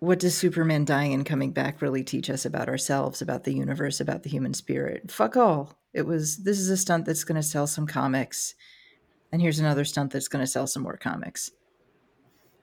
[0.00, 4.00] What does Superman dying and coming back really teach us about ourselves, about the universe,
[4.00, 5.10] about the human spirit?
[5.10, 5.78] Fuck all.
[5.94, 8.54] It was this is a stunt that's going to sell some comics.
[9.32, 11.50] And here's another stunt that's going to sell some more comics.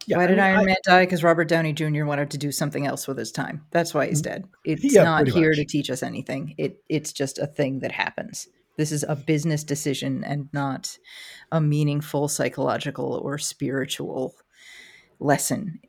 [0.05, 1.05] Yeah, why did I mean, Iron I, Man die?
[1.05, 2.05] Because Robert Downey Jr.
[2.05, 3.65] wanted to do something else with his time.
[3.71, 4.45] That's why he's mm, dead.
[4.65, 5.57] It's yeah, not here much.
[5.57, 6.55] to teach us anything.
[6.57, 8.47] It it's just a thing that happens.
[8.77, 10.97] This is a business decision and not
[11.51, 14.35] a meaningful psychological or spiritual
[15.19, 15.79] lesson.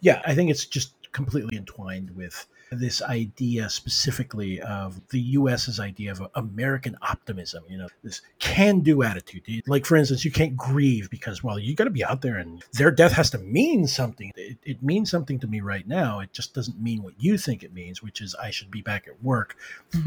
[0.00, 6.12] Yeah, I think it's just completely entwined with this idea specifically of the US's idea
[6.12, 9.42] of American optimism, you know, this can do attitude.
[9.66, 12.62] Like, for instance, you can't grieve because, well, you got to be out there and
[12.74, 14.32] their death has to mean something.
[14.36, 16.20] It, it, means something to me right now.
[16.20, 19.08] It just doesn't mean what you think it means, which is I should be back
[19.08, 19.56] at work.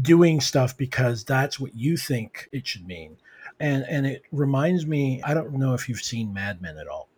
[0.00, 3.16] doing stuff because that's what you think it should mean.
[3.60, 7.08] And and it reminds me, I don't know if you've seen Mad Men at all.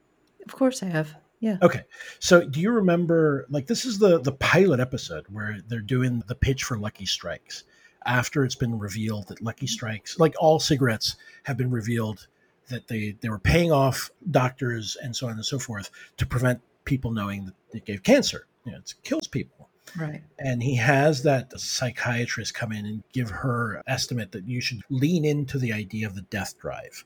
[0.45, 1.15] Of course I have.
[1.45, 1.59] Yeah.
[1.61, 1.83] Okay.
[2.21, 6.35] So do you remember like this is the the pilot episode where they're doing the
[6.35, 7.65] pitch for Lucky Strikes
[8.07, 9.73] after it's been revealed that Lucky mm-hmm.
[9.73, 12.29] Strikes, like all cigarettes have been revealed
[12.69, 16.63] that they they were paying off doctors and so on and so forth to prevent
[16.87, 18.47] people knowing that it gave cancer.
[18.65, 19.69] You know, it kills people.
[19.99, 20.23] Right.
[20.39, 25.27] And he has that psychiatrist come in and give her estimate that you should lean
[25.27, 27.05] into the idea of the death drive.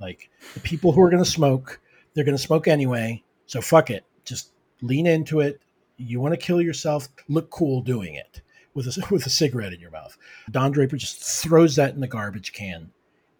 [0.00, 1.80] Like the people who are going to smoke,
[2.14, 3.22] they're going to smoke anyway.
[3.46, 4.04] So fuck it.
[4.24, 5.60] Just lean into it.
[5.96, 8.42] You want to kill yourself, look cool doing it
[8.74, 10.16] with a, with a cigarette in your mouth.
[10.50, 12.90] Don Draper just throws that in the garbage can.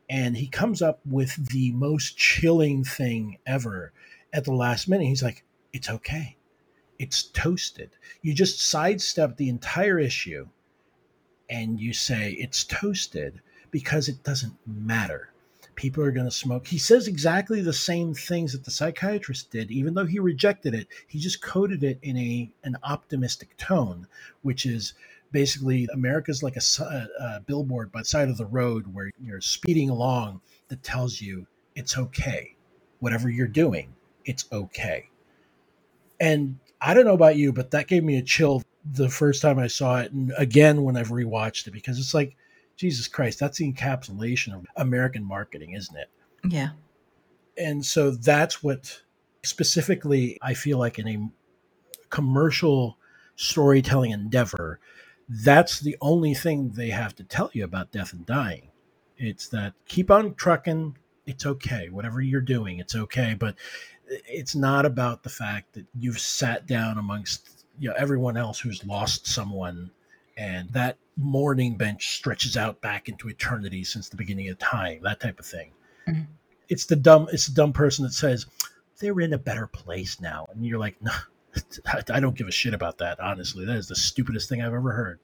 [0.08, 3.92] And he comes up with the most chilling thing ever
[4.32, 5.06] at the last minute.
[5.06, 6.36] He's like, it's okay
[6.98, 7.90] it's toasted.
[8.22, 10.48] You just sidestep the entire issue
[11.48, 13.40] and you say it's toasted
[13.70, 15.30] because it doesn't matter.
[15.76, 16.66] People are going to smoke.
[16.66, 20.88] He says exactly the same things that the psychiatrist did, even though he rejected it.
[21.06, 24.08] He just coded it in a an optimistic tone,
[24.42, 24.94] which is
[25.32, 29.90] basically America's like a, a billboard by the side of the road where you're speeding
[29.90, 32.56] along that tells you it's okay.
[33.00, 35.10] Whatever you're doing, it's okay.
[36.18, 38.62] And I don't know about you, but that gave me a chill
[38.92, 42.36] the first time I saw it, and again when I've rewatched it because it's like,
[42.76, 46.10] Jesus Christ, that's the encapsulation of American marketing, isn't it?
[46.48, 46.70] Yeah.
[47.58, 49.00] And so that's what
[49.42, 51.30] specifically I feel like in a
[52.10, 52.98] commercial
[53.36, 54.80] storytelling endeavor,
[55.28, 58.68] that's the only thing they have to tell you about death and dying.
[59.16, 61.88] It's that keep on trucking, it's okay.
[61.88, 63.34] Whatever you're doing, it's okay.
[63.34, 63.56] But
[64.06, 68.84] it's not about the fact that you've sat down amongst you know everyone else who's
[68.86, 69.90] lost someone
[70.36, 75.20] and that mourning bench stretches out back into eternity since the beginning of time that
[75.20, 75.72] type of thing.
[76.08, 76.22] Mm-hmm.
[76.68, 78.46] it's the dumb it's the dumb person that says
[79.00, 80.46] they're in a better place now.
[80.52, 81.12] And you're like no
[82.12, 83.64] i don't give a shit about that honestly.
[83.64, 85.20] That is the stupidest thing i've ever heard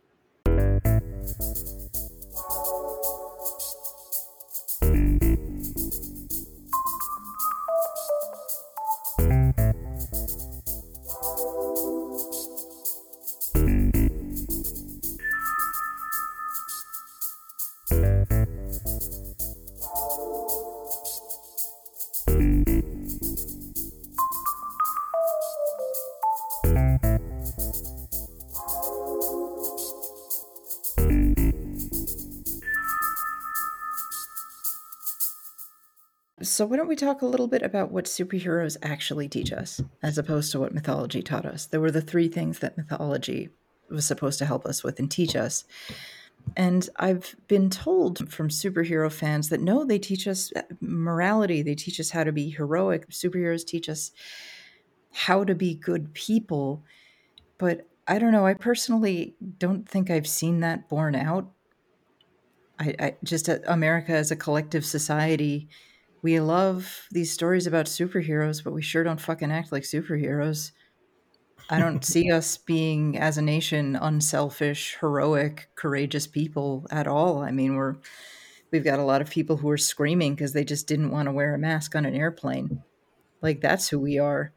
[36.63, 40.17] So, why don't we talk a little bit about what superheroes actually teach us, as
[40.17, 41.67] opposed to what mythology taught us?
[41.67, 43.49] There were the three things that mythology
[43.91, 45.65] was supposed to help us with and teach us.
[46.57, 51.99] And I've been told from superhero fans that no, they teach us morality, they teach
[51.99, 53.11] us how to be heroic.
[53.11, 54.13] Superheroes teach us
[55.11, 56.85] how to be good people.
[57.59, 61.51] But I don't know, I personally don't think I've seen that borne out.
[62.79, 65.69] I, I just uh, America as a collective society
[66.23, 70.71] we love these stories about superheroes, but we sure don't fucking act like superheroes.
[71.69, 77.43] I don't see us being, as a nation, unselfish, heroic, courageous people at all.
[77.43, 77.97] I mean, we're
[78.71, 81.33] we've got a lot of people who are screaming because they just didn't want to
[81.33, 82.83] wear a mask on an airplane.
[83.43, 84.53] Like that's who we are.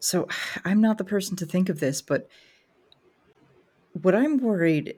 [0.00, 0.28] So
[0.64, 2.28] I'm not the person to think of this, but
[4.02, 4.96] what I'm worried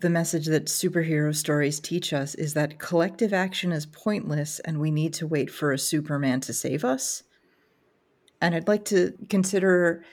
[0.00, 4.90] the message that superhero stories teach us is that collective action is pointless and we
[4.90, 7.22] need to wait for a Superman to save us.
[8.40, 10.04] And I'd like to consider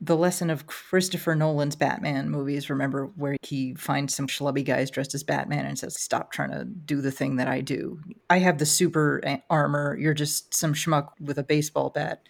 [0.00, 2.70] the lesson of Christopher Nolan's Batman movies.
[2.70, 6.64] Remember where he finds some schlubby guys dressed as Batman and says, Stop trying to
[6.64, 8.00] do the thing that I do.
[8.30, 9.96] I have the super eh, armor.
[9.98, 12.22] You're just some schmuck with a baseball bat.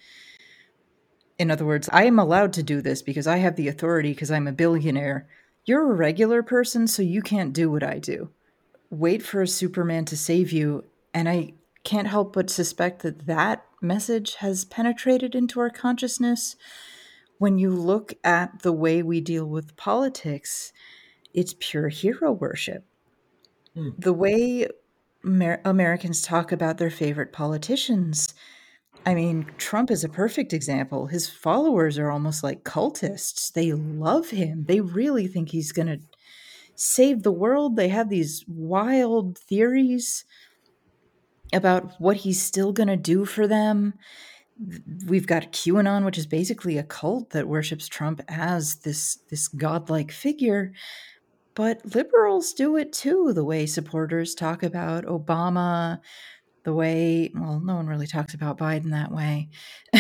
[1.39, 4.31] In other words, I am allowed to do this because I have the authority because
[4.31, 5.29] I'm a billionaire
[5.69, 8.31] you're a regular person, so you can't do what I do.
[8.91, 10.85] Wait for a Superman to save you.
[11.13, 11.53] And I
[11.85, 16.57] can't help but suspect that that message has penetrated into our consciousness.
[17.39, 20.73] When you look at the way we deal with politics,
[21.33, 22.85] it's pure hero worship.
[23.77, 23.95] Mm.
[23.99, 24.69] The way
[25.25, 28.35] Amer- Americans talk about their favorite politicians,
[29.07, 31.07] I mean, Trump is a perfect example.
[31.07, 33.53] His followers are almost like cultists.
[33.53, 34.65] They love him.
[34.67, 36.01] They really think he's going to
[36.75, 37.77] save the world.
[37.77, 40.25] They have these wild theories
[41.53, 43.95] about what he's still going to do for them.
[45.07, 50.11] We've got QAnon, which is basically a cult that worships Trump as this this godlike
[50.11, 50.73] figure.
[51.55, 56.01] But liberals do it too, the way supporters talk about Obama,
[56.69, 59.49] the way, well, no one really talks about Biden that way.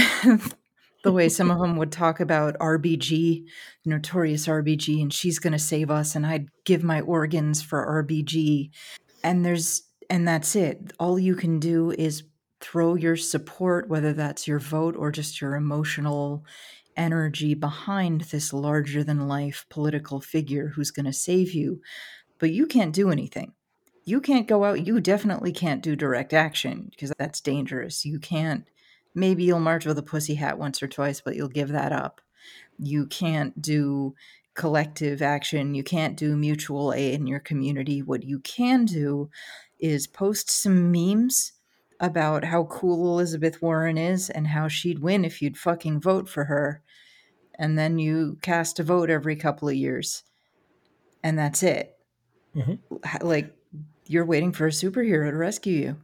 [1.02, 3.44] the way some of them would talk about RBG,
[3.86, 8.68] notorious RBG, and she's going to save us, and I'd give my organs for RBG.
[9.24, 10.92] And there's, and that's it.
[11.00, 12.24] All you can do is
[12.60, 16.44] throw your support, whether that's your vote or just your emotional
[16.98, 21.80] energy behind this larger than life political figure who's going to save you.
[22.38, 23.54] But you can't do anything
[24.08, 24.86] you can't go out.
[24.86, 28.04] You definitely can't do direct action because that's dangerous.
[28.04, 28.64] You can't.
[29.14, 32.20] Maybe you'll march with a pussy hat once or twice, but you'll give that up.
[32.78, 34.14] You can't do
[34.54, 35.74] collective action.
[35.74, 38.00] You can't do mutual aid in your community.
[38.00, 39.30] What you can do
[39.78, 41.52] is post some memes
[42.00, 46.44] about how cool Elizabeth Warren is and how she'd win if you'd fucking vote for
[46.44, 46.82] her.
[47.58, 50.22] And then you cast a vote every couple of years.
[51.22, 51.96] And that's it.
[52.56, 53.26] Mm-hmm.
[53.26, 53.54] Like,
[54.08, 55.96] you're waiting for a superhero to rescue you.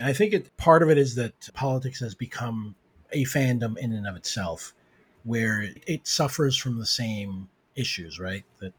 [0.00, 2.74] I think it, part of it is that politics has become
[3.12, 4.74] a fandom in and of itself,
[5.24, 8.44] where it suffers from the same issues, right?
[8.60, 8.72] That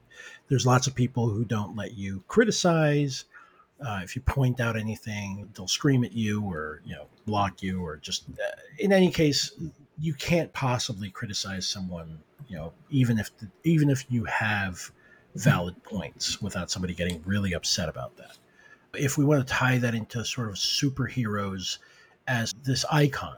[0.49, 3.25] there's lots of people who don't let you criticize.
[3.85, 7.83] Uh, if you point out anything, they'll scream at you or you know block you
[7.83, 8.25] or just.
[8.29, 8.43] Uh,
[8.79, 9.51] in any case,
[9.99, 14.91] you can't possibly criticize someone, you know, even if the, even if you have
[15.35, 18.37] valid points without somebody getting really upset about that
[18.93, 21.77] if we want to tie that into sort of superheroes
[22.27, 23.37] as this icon,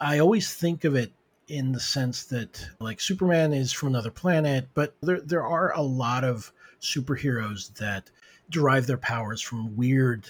[0.00, 1.12] I always think of it
[1.48, 5.82] in the sense that like Superman is from another planet, but there there are a
[5.82, 8.10] lot of superheroes that
[8.50, 10.28] derive their powers from weird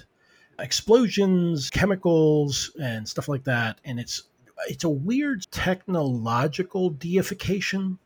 [0.58, 3.80] explosions, chemicals, and stuff like that.
[3.84, 4.24] And it's
[4.68, 7.98] it's a weird technological deification,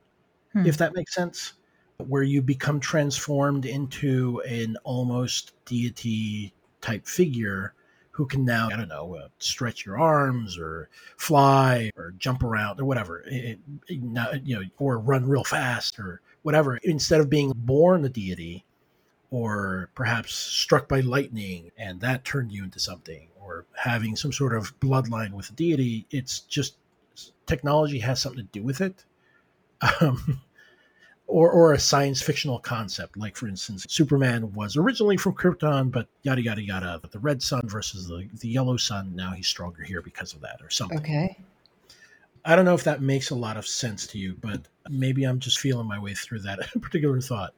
[0.52, 0.66] hmm.
[0.66, 1.54] if that makes sense
[1.98, 7.74] where you become transformed into an almost deity type figure
[8.10, 12.80] who can now, I don't know, uh, stretch your arms or fly or jump around
[12.80, 16.76] or whatever, it, it, you know, or run real fast or whatever.
[16.84, 18.64] Instead of being born a deity
[19.30, 24.54] or perhaps struck by lightning and that turned you into something or having some sort
[24.54, 26.76] of bloodline with a deity, it's just
[27.46, 29.04] technology has something to do with it.
[30.00, 30.40] Um,
[31.26, 33.16] or, or a science fictional concept.
[33.16, 36.98] Like, for instance, Superman was originally from Krypton, but yada, yada, yada.
[37.00, 40.40] But the red sun versus the, the yellow sun, now he's stronger here because of
[40.42, 40.98] that, or something.
[40.98, 41.38] Okay.
[42.44, 44.60] I don't know if that makes a lot of sense to you, but
[44.90, 47.54] maybe I'm just feeling my way through that particular thought.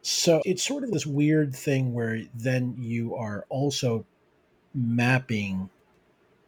[0.00, 4.06] So it's sort of this weird thing where then you are also
[4.74, 5.68] mapping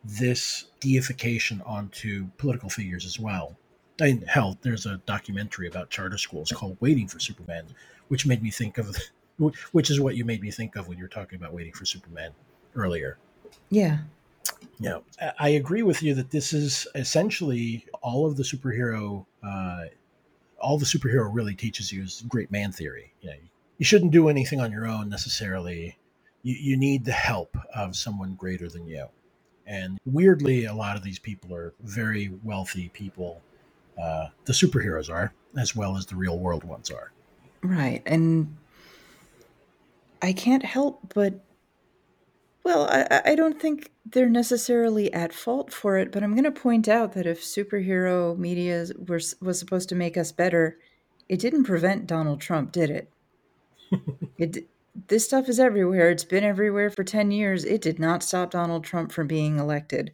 [0.02, 3.59] this deification onto political figures as well.
[4.00, 7.66] I mean, hell, there's a documentary about charter schools called Waiting for Superman,
[8.08, 8.96] which made me think of,
[9.72, 11.84] which is what you made me think of when you were talking about Waiting for
[11.84, 12.32] Superman
[12.74, 13.18] earlier.
[13.68, 13.98] Yeah.
[14.78, 14.98] Yeah,
[15.38, 19.84] I agree with you that this is essentially all of the superhero, uh,
[20.58, 23.12] all the superhero really teaches you is great man theory.
[23.20, 23.36] You know,
[23.78, 25.98] you shouldn't do anything on your own necessarily.
[26.42, 29.06] You, you need the help of someone greater than you.
[29.66, 33.42] And weirdly, a lot of these people are very wealthy people
[34.02, 37.12] uh, the superheroes are, as well as the real world ones are.
[37.62, 38.02] Right.
[38.06, 38.56] And
[40.22, 41.40] I can't help but,
[42.64, 46.50] well, I, I don't think they're necessarily at fault for it, but I'm going to
[46.50, 50.78] point out that if superhero media was, was supposed to make us better,
[51.28, 53.12] it didn't prevent Donald Trump, did it?
[54.38, 54.68] it
[55.08, 56.10] this stuff is everywhere.
[56.10, 57.64] It's been everywhere for 10 years.
[57.64, 60.12] It did not stop Donald Trump from being elected.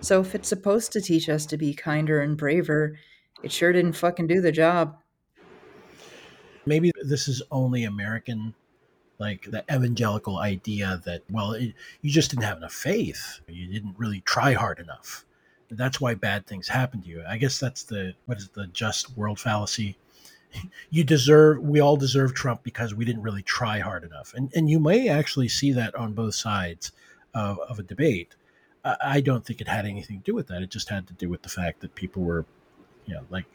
[0.00, 2.98] So if it's supposed to teach us to be kinder and braver,
[3.42, 4.96] it sure didn't fucking do the job.
[6.66, 8.54] Maybe this is only American,
[9.18, 13.40] like the evangelical idea that, well, it, you just didn't have enough faith.
[13.48, 15.24] You didn't really try hard enough.
[15.70, 17.24] That's why bad things happen to you.
[17.28, 19.96] I guess that's the, what is the just world fallacy?
[20.88, 24.32] You deserve, we all deserve Trump because we didn't really try hard enough.
[24.34, 26.90] And, and you may actually see that on both sides
[27.34, 28.34] of, of a debate.
[28.82, 30.62] I don't think it had anything to do with that.
[30.62, 32.46] It just had to do with the fact that people were
[33.08, 33.46] you know, like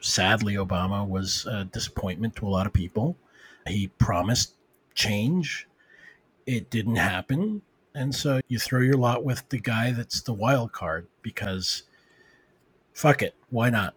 [0.00, 3.16] sadly, Obama was a disappointment to a lot of people.
[3.66, 4.54] He promised
[4.94, 5.66] change.
[6.46, 7.62] It didn't happen.
[7.94, 11.84] And so you throw your lot with the guy that's the wild card because
[12.92, 13.94] fuck it, why not?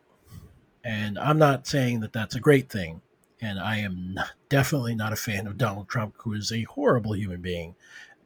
[0.84, 3.02] And I'm not saying that that's a great thing.
[3.42, 7.16] And I am not, definitely not a fan of Donald Trump, who is a horrible
[7.16, 7.76] human being,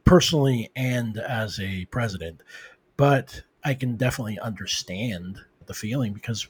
[0.04, 2.42] personally and as a president.
[2.96, 6.48] But I can definitely understand the feeling because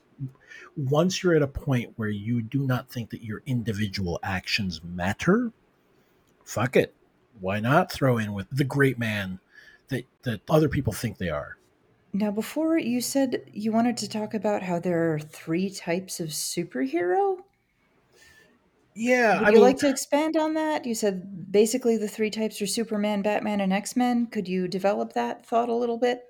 [0.77, 5.53] once you're at a point where you do not think that your individual actions matter,
[6.45, 6.95] fuck it.
[7.41, 9.41] Why not throw in with the great man
[9.89, 11.57] that, that other people think they are?
[12.13, 16.29] Now, before you said you wanted to talk about how there are three types of
[16.29, 17.39] superhero.
[18.95, 20.87] Yeah, Would I you mean, like to expand on that?
[20.87, 24.27] You said basically the three types are Superman, Batman, and X Men.
[24.29, 26.23] Could you develop that thought a little bit?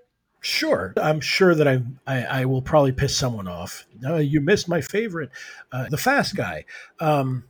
[0.46, 3.84] Sure, I'm sure that I I, I will probably piss someone off.
[4.00, 5.30] No, you missed my favorite,
[5.72, 6.66] uh, the fast guy.
[7.00, 7.42] Um,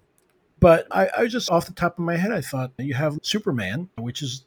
[0.61, 2.33] but I, I just off the top of my head.
[2.33, 4.47] I thought you have Superman, which is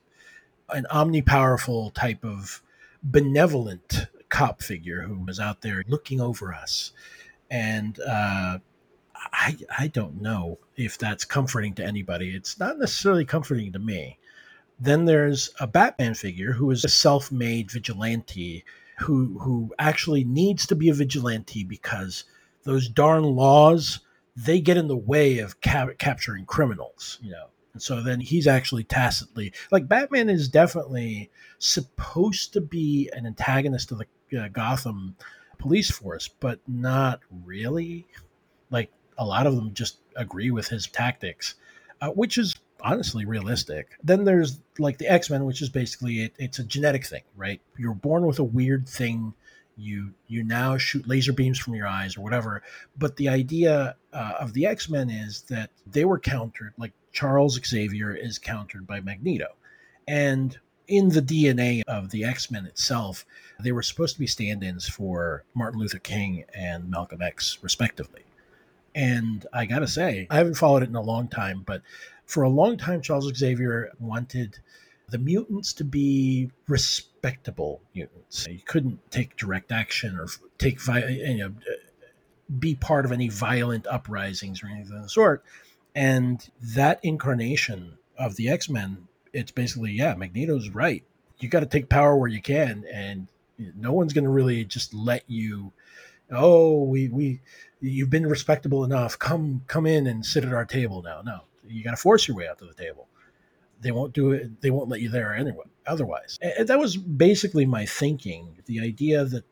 [0.72, 2.64] an omnipowerful type of
[3.04, 6.92] benevolent cop figure who is out there looking over us,
[7.52, 8.58] and uh,
[9.16, 12.36] I I don't know if that's comforting to anybody.
[12.36, 14.18] It's not necessarily comforting to me.
[14.80, 18.64] Then there's a Batman figure who is a self-made vigilante
[19.00, 22.26] who who actually needs to be a vigilante because
[22.64, 24.00] those darn laws
[24.36, 27.48] they get in the way of ca- capturing criminals, you know.
[27.74, 33.92] And so then he's actually tacitly like Batman is definitely supposed to be an antagonist
[33.92, 34.06] of the
[34.38, 35.16] uh, Gotham
[35.58, 38.08] police force, but not really.
[38.70, 41.56] Like a lot of them just agree with his tactics,
[42.02, 43.92] uh, which is honestly realistic.
[44.04, 47.62] Then there's like the X Men, which is basically it, it's a genetic thing, right?
[47.78, 49.34] You're born with a weird thing.
[49.78, 52.62] You you now shoot laser beams from your eyes or whatever.
[52.98, 56.74] But the idea uh, of the X Men is that they were countered.
[56.78, 59.56] Like Charles Xavier is countered by Magneto,
[60.08, 60.58] and
[60.90, 63.26] in the DNA of the X Men itself,
[63.60, 68.24] they were supposed to be stand-ins for Martin Luther King and Malcolm X, respectively.
[68.96, 71.84] And I gotta say, I haven't followed it in a long time, but
[72.30, 74.60] for a long time, Charles Xavier wanted
[75.10, 78.48] the mutants to be respectable mutants.
[78.48, 80.28] You couldn't take direct action or
[80.60, 81.54] take you know
[82.60, 85.44] be part of any violent uprisings or anything of the sort.
[85.96, 91.04] And that incarnation of the X Men, it's basically yeah, Magneto's right.
[91.40, 93.28] You got to take power where you can, and
[93.76, 95.74] no one's going to really just let you.
[96.30, 97.40] Oh, we we
[97.82, 99.18] you've been respectable enough.
[99.18, 101.24] Come come in and sit at our table now.
[101.24, 103.08] No, you got to force your way out to the table.
[103.82, 104.62] They won't do it.
[104.62, 105.66] They won't let you there anyway.
[105.88, 108.58] Otherwise, and that was basically my thinking.
[108.66, 109.44] The idea that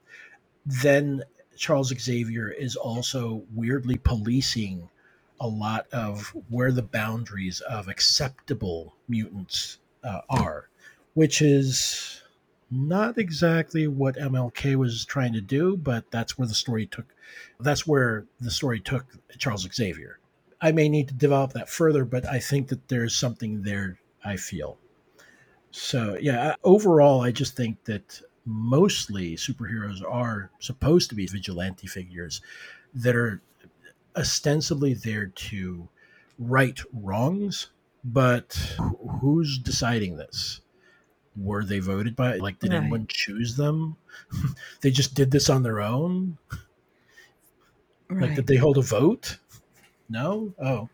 [0.66, 1.24] then
[1.56, 4.90] Charles Xavier is also weirdly policing
[5.40, 10.70] a lot of where the boundaries of acceptable mutants uh, are,
[11.14, 12.22] which is
[12.70, 17.06] not exactly what MLK was trying to do, but that's where the story took.
[17.60, 19.06] That's where the story took
[19.38, 20.20] Charles Xavier.
[20.62, 24.00] I may need to develop that further, but I think that there's something there.
[24.24, 24.78] I feel.
[25.72, 32.42] So yeah, overall, I just think that mostly superheroes are supposed to be vigilante figures
[32.94, 33.42] that are
[34.16, 35.90] ostensibly there to
[36.40, 37.70] right wrongs,
[38.04, 38.54] but
[39.22, 40.62] who's deciding this?
[41.36, 42.38] Were they voted by?
[42.38, 42.82] Like, did Right.
[42.82, 43.98] anyone choose them?
[44.82, 46.38] they just did this on their own.
[48.10, 49.38] Like, did they hold a vote?
[50.10, 50.54] No.
[50.60, 50.90] Oh,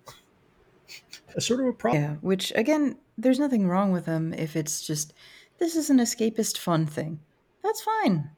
[1.28, 2.04] That's sort of a problem.
[2.04, 5.14] Yeah, which again, there's nothing wrong with them if it's just
[5.60, 7.20] this is an escapist fun thing.
[7.64, 8.32] That's fine.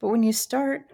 [0.00, 0.92] But when you start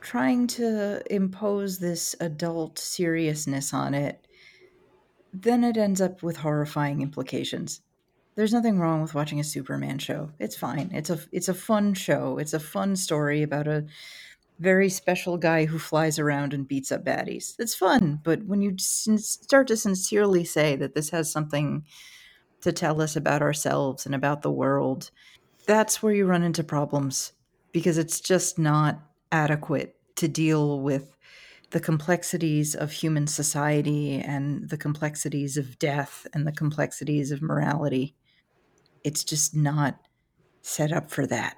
[0.00, 4.26] trying to impose this adult seriousness on it,
[5.32, 7.80] then it ends up with horrifying implications.
[8.34, 10.30] There's nothing wrong with watching a Superman show.
[10.38, 10.90] It's fine.
[10.92, 12.38] It's a it's a fun show.
[12.38, 13.86] It's a fun story about a
[14.58, 17.54] very special guy who flies around and beats up baddies.
[17.58, 21.84] It's fun, but when you sin- start to sincerely say that this has something
[22.62, 25.10] to tell us about ourselves and about the world,
[25.66, 27.32] that's where you run into problems
[27.72, 29.00] because it's just not
[29.30, 31.16] adequate to deal with
[31.70, 38.16] the complexities of human society and the complexities of death and the complexities of morality.
[39.04, 40.00] It's just not
[40.62, 41.56] set up for that.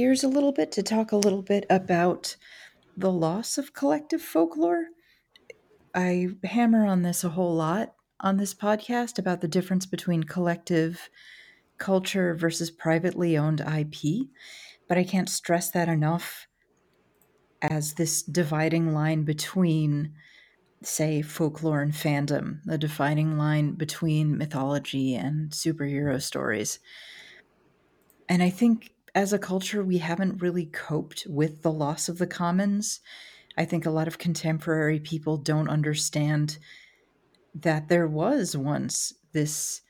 [0.00, 2.34] Gears a little bit to talk a little bit about
[2.96, 4.86] the loss of collective folklore.
[5.94, 11.10] I hammer on this a whole lot on this podcast about the difference between collective
[11.76, 14.28] culture versus privately owned IP,
[14.88, 16.46] but I can't stress that enough
[17.60, 20.14] as this dividing line between,
[20.82, 26.78] say, folklore and fandom, the dividing line between mythology and superhero stories.
[28.30, 32.26] And I think as a culture, we haven't really coped with the loss of the
[32.26, 33.00] commons.
[33.56, 36.58] I think a lot of contemporary people don't understand
[37.54, 39.82] that there was once this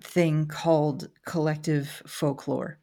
[0.00, 2.78] thing called collective folklore.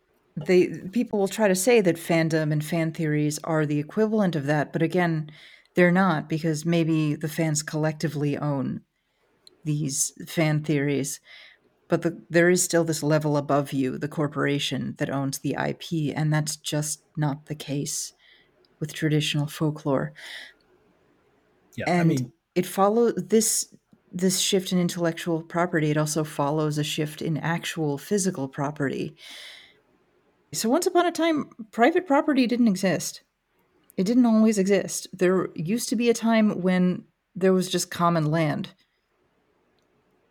[0.47, 4.45] They people will try to say that fandom and fan theories are the equivalent of
[4.45, 5.29] that, but again,
[5.75, 8.81] they're not because maybe the fans collectively own
[9.63, 11.19] these fan theories.
[11.91, 16.15] But the, there is still this level above you, the corporation that owns the IP,
[16.15, 18.13] and that's just not the case
[18.79, 20.13] with traditional folklore.
[21.75, 23.75] Yeah, and I mean, it follows this
[24.09, 29.17] this shift in intellectual property it also follows a shift in actual physical property.
[30.53, 33.21] So once upon a time private property didn't exist.
[33.97, 35.09] It didn't always exist.
[35.11, 37.03] There used to be a time when
[37.35, 38.69] there was just common land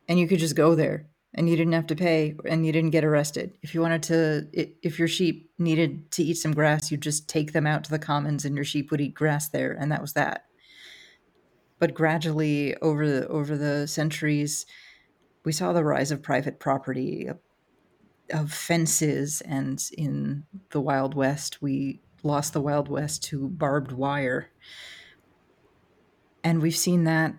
[0.08, 2.90] and you could just go there and you didn't have to pay and you didn't
[2.90, 3.52] get arrested.
[3.62, 7.52] If you wanted to if your sheep needed to eat some grass you'd just take
[7.52, 10.14] them out to the commons and your sheep would eat grass there and that was
[10.14, 10.46] that.
[11.78, 14.66] But gradually over the over the centuries
[15.44, 17.38] we saw the rise of private property of,
[18.30, 24.50] of fences and in the wild west we lost the wild west to barbed wire.
[26.42, 27.34] And we've seen that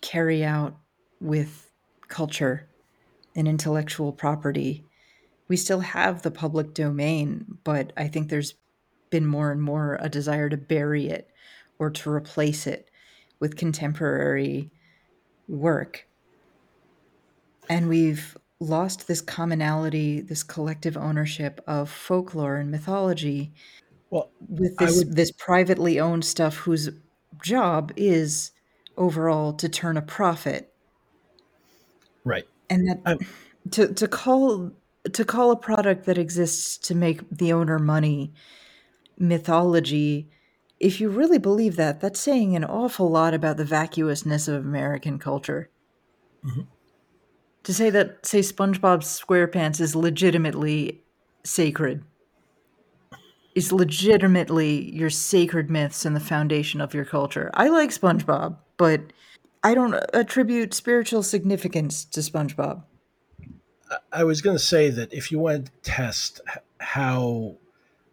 [0.00, 0.76] carry out
[1.20, 1.70] with
[2.08, 2.69] culture
[3.34, 4.84] and intellectual property
[5.48, 8.54] we still have the public domain but i think there's
[9.10, 11.28] been more and more a desire to bury it
[11.78, 12.88] or to replace it
[13.40, 14.70] with contemporary
[15.48, 16.06] work.
[17.68, 23.52] And we've lost this commonality, this collective ownership of folklore and mythology
[24.10, 26.90] well, with this would, this privately owned stuff whose
[27.42, 28.50] job is
[28.96, 30.74] overall to turn a profit.
[32.24, 32.46] Right.
[32.70, 33.18] And that
[33.72, 34.70] to to call
[35.12, 38.32] to call a product that exists to make the owner money
[39.18, 40.30] mythology
[40.80, 45.18] if you really believe that, that's saying an awful lot about the vacuousness of American
[45.18, 45.68] culture.
[46.44, 46.62] Mm-hmm.
[47.64, 51.02] To say that, say, SpongeBob SquarePants is legitimately
[51.44, 52.02] sacred,
[53.54, 57.50] is legitimately your sacred myths and the foundation of your culture.
[57.52, 59.12] I like SpongeBob, but
[59.62, 62.84] I don't attribute spiritual significance to SpongeBob.
[64.12, 66.40] I was going to say that if you want to test
[66.78, 67.56] how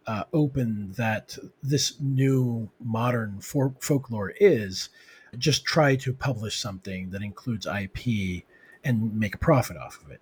[0.05, 4.89] uh, open that this new modern for- folklore is,
[5.37, 8.43] just try to publish something that includes IP
[8.83, 10.21] and make a profit off of it.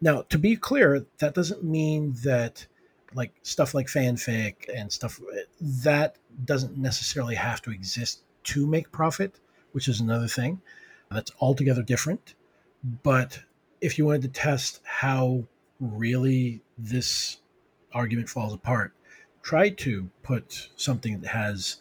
[0.00, 2.66] Now, to be clear, that doesn't mean that
[3.14, 5.20] like stuff like fanfic and stuff
[5.60, 9.40] that doesn't necessarily have to exist to make profit,
[9.72, 10.60] which is another thing
[11.10, 12.34] that's altogether different.
[13.02, 13.40] But
[13.80, 15.44] if you wanted to test how
[15.80, 17.38] really this
[17.92, 18.92] argument falls apart,
[19.42, 21.76] try to put something that has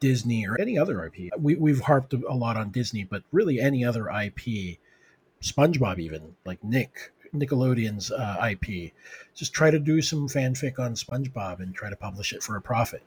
[0.00, 1.30] Disney or any other IP.
[1.38, 4.78] We, we've harped a lot on Disney, but really any other IP,
[5.42, 8.92] SpongeBob even, like Nick, Nickelodeon's uh, IP.
[9.34, 12.62] Just try to do some fanfic on SpongeBob and try to publish it for a
[12.62, 13.02] profit.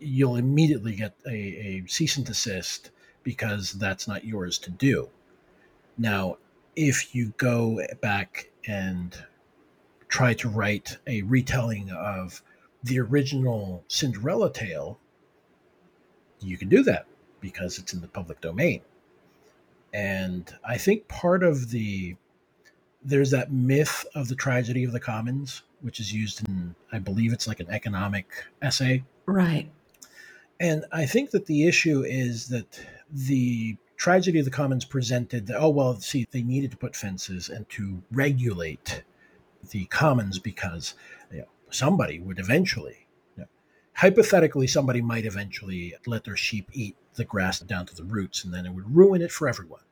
[0.00, 2.90] You'll immediately get a, a cease and desist
[3.28, 5.06] because that's not yours to do.
[5.98, 6.38] Now,
[6.74, 9.14] if you go back and
[10.08, 12.42] try to write a retelling of
[12.82, 14.98] the original Cinderella tale,
[16.40, 17.04] you can do that
[17.42, 18.80] because it's in the public domain.
[19.92, 22.16] And I think part of the
[23.04, 27.34] there's that myth of the tragedy of the commons, which is used in I believe
[27.34, 28.26] it's like an economic
[28.62, 29.04] essay.
[29.26, 29.68] Right.
[30.58, 32.80] And I think that the issue is that
[33.10, 37.48] the tragedy of the commons presented that oh well see they needed to put fences
[37.48, 39.02] and to regulate
[39.70, 40.94] the commons because
[41.70, 43.06] somebody would eventually,
[43.36, 43.48] you know,
[43.94, 48.52] hypothetically, somebody might eventually let their sheep eat the grass down to the roots, and
[48.52, 49.82] then it would ruin it for everyone.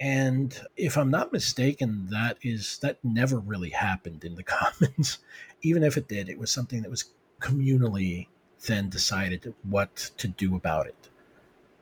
[0.00, 5.18] And if I'm not mistaken, that is that never really happened in the commons.
[5.62, 8.28] Even if it did, it was something that was communally
[8.66, 11.10] then decided what to do about it.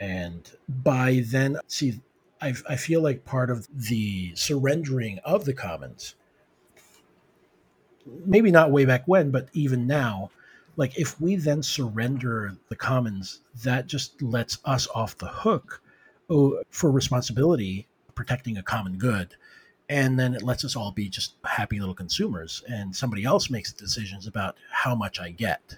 [0.02, 2.00] And by then, see,
[2.40, 6.16] I, I feel like part of the surrendering of the commons
[8.24, 10.30] maybe not way back when, but even now,
[10.76, 15.80] like if we then surrender the commons, that just lets us off the hook
[16.30, 19.34] oh, for responsibility protecting a common good.
[19.88, 23.72] And then it lets us all be just happy little consumers, and somebody else makes
[23.72, 25.76] decisions about how much I get.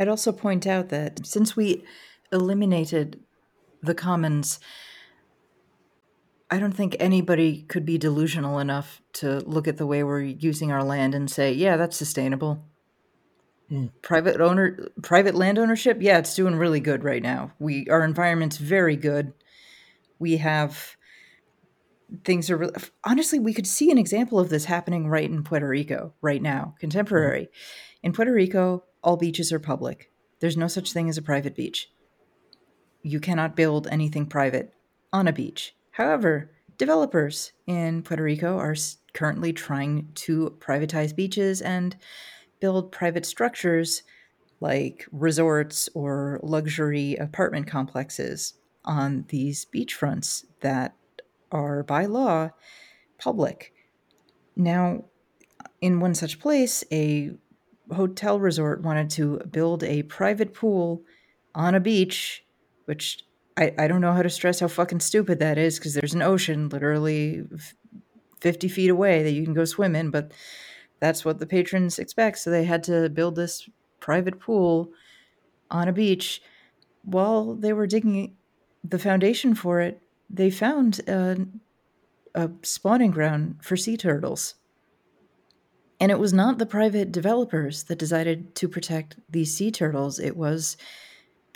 [0.00, 1.84] I'd also point out that since we
[2.32, 3.20] eliminated
[3.82, 4.58] the commons,
[6.50, 10.72] I don't think anybody could be delusional enough to look at the way we're using
[10.72, 12.64] our land and say, yeah, that's sustainable.
[13.70, 13.90] Mm.
[14.00, 17.52] Private owner private land ownership, yeah, it's doing really good right now.
[17.58, 19.34] We our environment's very good.
[20.18, 20.96] We have
[22.24, 22.72] things are really,
[23.04, 26.76] honestly we could see an example of this happening right in Puerto Rico right now,
[26.80, 27.42] contemporary.
[27.42, 27.48] Mm.
[28.04, 30.10] In Puerto Rico, all beaches are public.
[30.40, 31.90] There's no such thing as a private beach.
[33.02, 34.72] You cannot build anything private
[35.12, 38.76] on a beach However, developers in Puerto Rico are
[39.14, 41.96] currently trying to privatize beaches and
[42.60, 44.04] build private structures
[44.60, 50.94] like resorts or luxury apartment complexes on these beachfronts that
[51.50, 52.50] are by law
[53.18, 53.74] public.
[54.54, 55.04] Now,
[55.80, 57.32] in one such place, a
[57.90, 61.02] hotel resort wanted to build a private pool
[61.56, 62.44] on a beach,
[62.88, 63.22] which
[63.58, 66.22] I, I don't know how to stress how fucking stupid that is because there's an
[66.22, 67.44] ocean literally
[68.40, 70.32] 50 feet away that you can go swim in, but
[70.98, 72.38] that's what the patrons expect.
[72.38, 73.68] So they had to build this
[74.00, 74.90] private pool
[75.70, 76.40] on a beach.
[77.02, 78.36] While they were digging
[78.82, 81.36] the foundation for it, they found a,
[82.34, 84.54] a spawning ground for sea turtles.
[86.00, 90.38] And it was not the private developers that decided to protect these sea turtles, it
[90.38, 90.78] was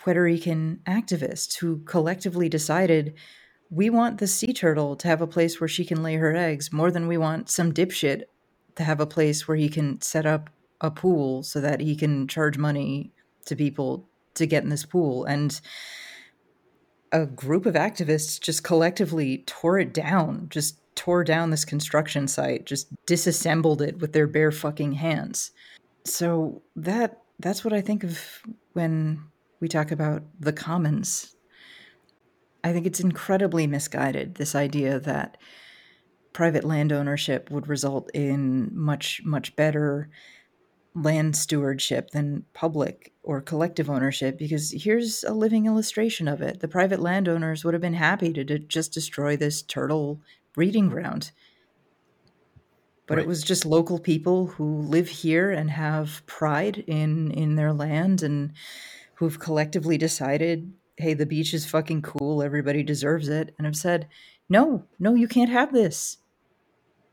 [0.03, 3.13] Puerto Rican activists who collectively decided
[3.69, 6.73] we want the sea turtle to have a place where she can lay her eggs
[6.73, 8.23] more than we want some dipshit
[8.75, 10.49] to have a place where he can set up
[10.81, 13.13] a pool so that he can charge money
[13.45, 15.23] to people to get in this pool.
[15.23, 15.59] And
[17.13, 22.65] a group of activists just collectively tore it down, just tore down this construction site,
[22.65, 25.51] just disassembled it with their bare fucking hands.
[26.03, 28.19] So that that's what I think of
[28.73, 29.23] when
[29.63, 31.37] we talk about the commons.
[32.65, 35.37] I think it's incredibly misguided, this idea that
[36.33, 40.09] private land ownership would result in much, much better
[40.93, 46.59] land stewardship than public or collective ownership because here's a living illustration of it.
[46.59, 50.19] The private landowners would have been happy to, to just destroy this turtle
[50.53, 51.31] breeding ground.
[53.07, 53.23] But right.
[53.23, 58.23] it was just local people who live here and have pride in in their land
[58.23, 58.51] and
[59.15, 64.07] who've collectively decided, hey, the beach is fucking cool, everybody deserves it, and have said,
[64.49, 66.17] no, no, you can't have this.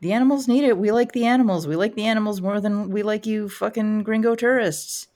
[0.01, 0.77] The animals need it.
[0.77, 1.67] We like the animals.
[1.67, 5.07] We like the animals more than we like you fucking gringo tourists.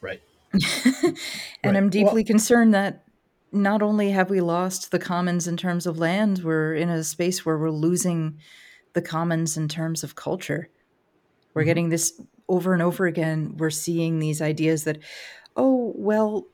[0.00, 0.22] Right.
[0.52, 1.16] and
[1.64, 1.76] right.
[1.76, 3.04] I'm deeply well, concerned that
[3.50, 7.44] not only have we lost the commons in terms of land, we're in a space
[7.44, 8.38] where we're losing
[8.92, 10.68] the commons in terms of culture.
[11.52, 11.66] We're mm-hmm.
[11.66, 13.54] getting this over and over again.
[13.56, 14.98] We're seeing these ideas that,
[15.96, 16.46] well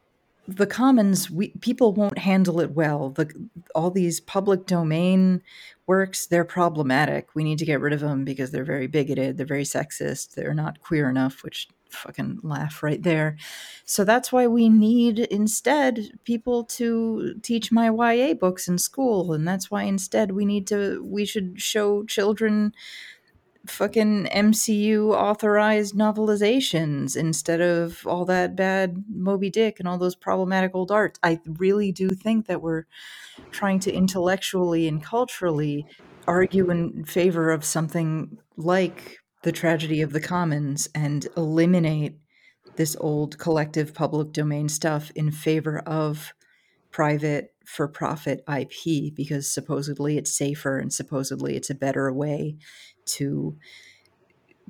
[0.46, 3.10] the commons we, people won't handle it well.
[3.10, 3.30] The
[3.74, 5.42] all these public domain
[5.86, 7.34] works they're problematic.
[7.34, 10.54] We need to get rid of them because they're very bigoted they're very sexist they're
[10.54, 13.36] not queer enough which fucking laugh right there.
[13.84, 19.46] So that's why we need instead people to teach my YA books in school and
[19.46, 22.74] that's why instead we need to we should show children
[23.66, 30.74] fucking MCU authorized novelizations instead of all that bad Moby Dick and all those problematic
[30.74, 31.18] old art.
[31.22, 32.84] I really do think that we're
[33.50, 35.86] trying to intellectually and culturally
[36.26, 42.18] argue in favor of something like the tragedy of the commons and eliminate
[42.76, 46.32] this old collective public domain stuff in favor of
[46.90, 52.56] private for profit IP because supposedly it's safer and supposedly it's a better way
[53.06, 53.56] to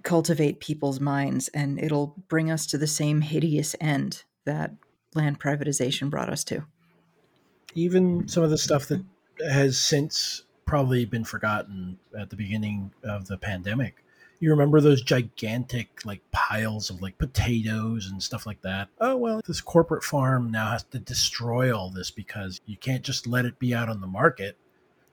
[0.04, 4.72] cultivate people's minds and it'll bring us to the same hideous end that
[5.14, 6.64] land privatization brought us to.
[7.74, 9.02] Even some of the stuff that
[9.50, 14.04] has since probably been forgotten at the beginning of the pandemic.
[14.40, 18.88] You remember those gigantic like piles of like potatoes and stuff like that?
[19.00, 23.26] Oh, well, this corporate farm now has to destroy all this because you can't just
[23.26, 24.56] let it be out on the market.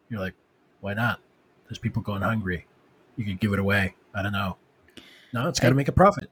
[0.10, 0.34] You're like,
[0.82, 1.22] why not?
[1.68, 2.66] There's people going hungry
[3.22, 3.96] you could give it away.
[4.14, 4.58] I don't know.
[5.34, 6.30] No, it's got to make a profit.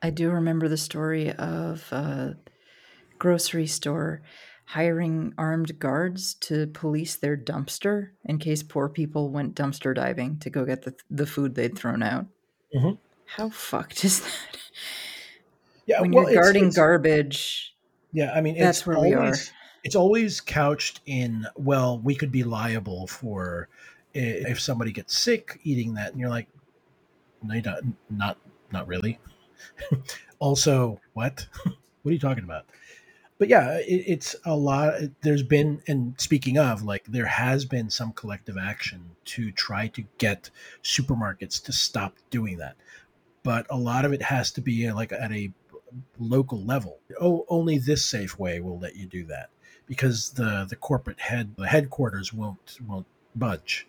[0.00, 2.36] I do remember the story of a
[3.18, 4.22] grocery store.
[4.64, 10.48] hiring armed guards to police their dumpster in case poor people went dumpster diving to
[10.48, 12.24] go get the, the food they'd thrown out.
[12.74, 12.96] Mhm.
[13.26, 14.58] How fucked is that?
[15.84, 17.74] Yeah, when well, you're guarding it's- garbage,
[18.12, 19.20] Yeah, I mean, That's it's where we are.
[19.24, 19.52] always,
[19.84, 23.68] It's always couched in, well, we could be liable for
[24.14, 26.48] if somebody gets sick eating that, and you're like,
[27.42, 28.38] no, you don't, not,
[28.72, 29.18] not really.
[30.38, 31.46] also, what?
[31.64, 32.66] what are you talking about?
[33.38, 34.94] But yeah, it, it's a lot.
[35.22, 40.04] There's been, and speaking of, like, there has been some collective action to try to
[40.18, 40.50] get
[40.82, 42.76] supermarkets to stop doing that.
[43.42, 45.52] But a lot of it has to be uh, like at a
[46.18, 47.00] local level.
[47.20, 49.50] Oh, only this Safeway will let you do that
[49.86, 53.86] because the the corporate head, the headquarters won't won't budge.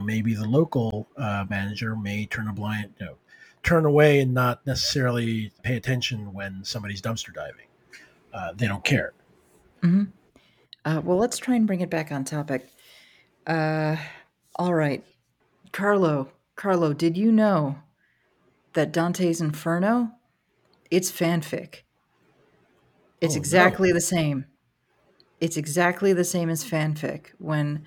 [0.00, 3.16] Maybe the local uh, manager may turn a blind, you know,
[3.62, 7.66] turn away and not necessarily pay attention when somebody's dumpster diving.
[8.32, 9.12] Uh, they don't care.
[9.82, 12.70] Uh, well, let's try and bring it back on topic.
[13.46, 13.96] Uh,
[14.56, 15.04] all right,
[15.72, 16.30] Carlo.
[16.56, 17.78] Carlo, did you know
[18.74, 20.12] that Dante's Inferno?
[20.90, 21.82] It's fanfic.
[23.20, 23.40] It's Oh, no.
[23.40, 24.46] exactly the same.
[25.40, 27.28] It's exactly the same as fanfic.
[27.38, 27.84] When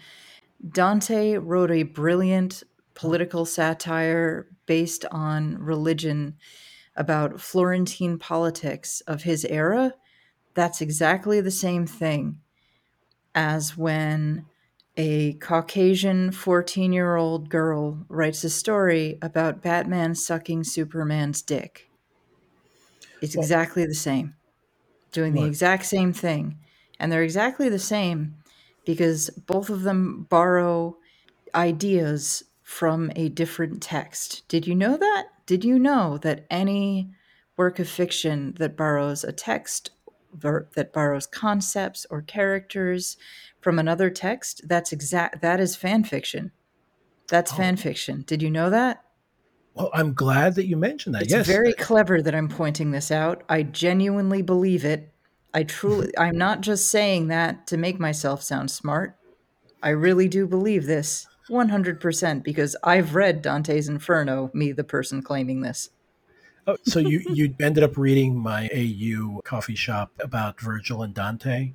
[0.68, 6.36] Dante wrote a brilliant political satire based on religion
[6.96, 9.94] about Florentine politics of his era,
[10.54, 12.40] that's exactly the same thing
[13.34, 14.46] as when
[14.96, 21.90] a Caucasian 14 year old girl writes a story about Batman sucking Superman's dick.
[23.22, 24.36] It's Well- exactly the same,
[25.12, 26.60] doing the exact same thing.
[27.00, 28.36] And they're exactly the same
[28.86, 30.98] because both of them borrow
[31.56, 34.48] ideas from a different text.
[34.48, 35.28] Did you know that?
[35.46, 37.12] Did you know that any
[37.58, 39.92] work of fiction that borrows a text
[40.34, 43.18] ver- that borrows concepts or characters
[43.62, 46.52] from another text, that's exact that is fan fiction.
[47.28, 47.58] That's Oh.
[47.58, 48.24] fan fiction.
[48.28, 49.04] Did you know that?
[49.76, 51.24] Well, I'm glad that you mentioned that.
[51.24, 53.44] It's yes, very clever that I'm pointing this out.
[53.50, 55.13] I genuinely believe it.
[55.54, 59.16] I truly I'm not just saying that to make myself sound smart.
[59.82, 65.62] I really do believe this 100% because I've read Dante's Inferno, me the person claiming
[65.62, 65.90] this.
[66.66, 71.74] Oh, so you you ended up reading my AU coffee shop about Virgil and Dante.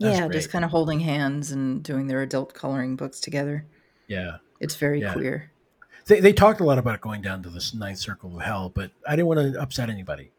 [0.00, 0.32] That's yeah, great.
[0.32, 3.66] just kind of holding hands and doing their adult coloring books together.
[4.06, 4.36] Yeah.
[4.60, 5.12] It's very Yeah.
[5.12, 5.50] queer.
[6.06, 8.90] They, they talked a lot about going down to this ninth circle of hell, but
[9.06, 10.30] I didn't want to upset anybody,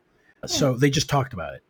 [0.47, 1.63] so they just talked about it.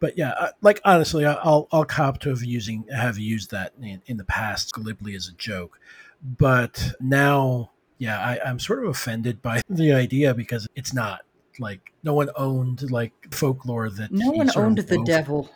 [0.00, 3.72] But yeah, I- like honestly, I- I'll I'll cop to have using have used that
[3.80, 5.78] in, in the past glibly as a joke,
[6.22, 11.22] but now, yeah, I, I'm sort of offended by the idea because it's not
[11.60, 15.50] like no one owned like folklore that No one owned the devil.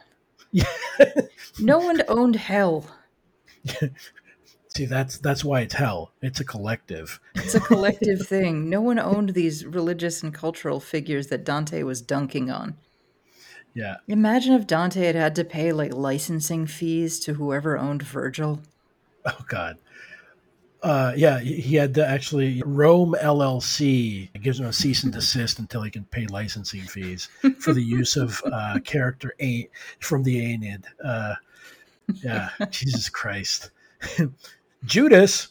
[0.51, 0.65] Yeah.
[1.59, 2.87] No one owned hell.
[4.69, 6.13] See, that's that's why it's hell.
[6.23, 7.21] It's a collective.
[7.35, 8.71] It's a collective thing.
[8.71, 12.77] No one owned these religious and cultural figures that Dante was dunking on.
[13.75, 13.97] Yeah.
[14.09, 18.61] Imagine if Dante had had to pay like licensing fees to whoever owned Virgil.
[19.25, 19.79] Oh God.
[20.83, 25.83] Uh, yeah, he had to actually Rome LLC gives him a cease and desist until
[25.83, 27.29] he can pay licensing fees
[27.61, 29.69] for the use of uh, character A
[30.01, 30.85] from the Aeneid.
[31.03, 31.35] Uh,
[32.15, 33.71] yeah, Jesus Christ,
[34.85, 35.49] Judas.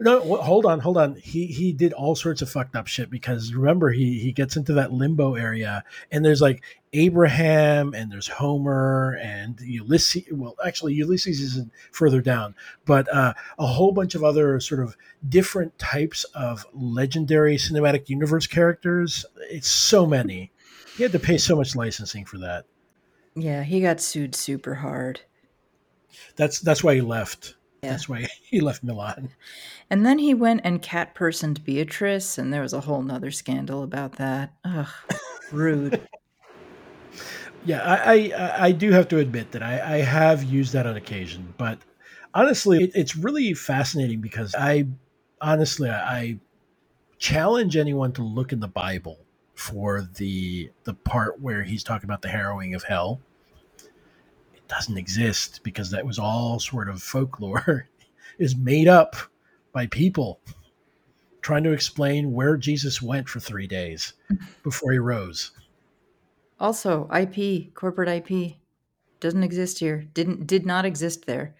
[0.00, 1.16] No, hold on, hold on.
[1.16, 4.74] He he did all sorts of fucked up shit because remember he he gets into
[4.74, 6.62] that limbo area and there's like
[6.92, 10.24] Abraham and there's Homer and Ulysses.
[10.30, 14.96] Well, actually Ulysses isn't further down, but uh, a whole bunch of other sort of
[15.28, 19.26] different types of legendary cinematic universe characters.
[19.50, 20.50] It's so many.
[20.96, 22.64] He had to pay so much licensing for that.
[23.34, 25.20] Yeah, he got sued super hard.
[26.36, 27.54] That's that's why he left.
[27.82, 27.90] Yeah.
[27.90, 29.30] That's why he left Milan.
[29.90, 33.82] And then he went and cat personed Beatrice, and there was a whole nother scandal
[33.82, 34.52] about that.
[34.64, 34.88] Ugh,
[35.52, 36.08] rude.
[37.64, 40.96] Yeah, I, I I do have to admit that I, I have used that on
[40.96, 41.78] occasion, but
[42.34, 44.86] honestly, it, it's really fascinating because I
[45.40, 46.38] honestly I
[47.18, 49.18] challenge anyone to look in the Bible
[49.54, 53.20] for the the part where he's talking about the harrowing of hell.
[54.54, 57.88] It doesn't exist because that was all sort of folklore,
[58.38, 59.16] is made up
[59.72, 60.40] by people
[61.40, 64.12] trying to explain where Jesus went for three days
[64.62, 65.52] before he rose.
[66.60, 68.56] Also, IP, corporate IP,
[69.20, 70.06] doesn't exist here.
[70.14, 71.54] Didn't did not exist there.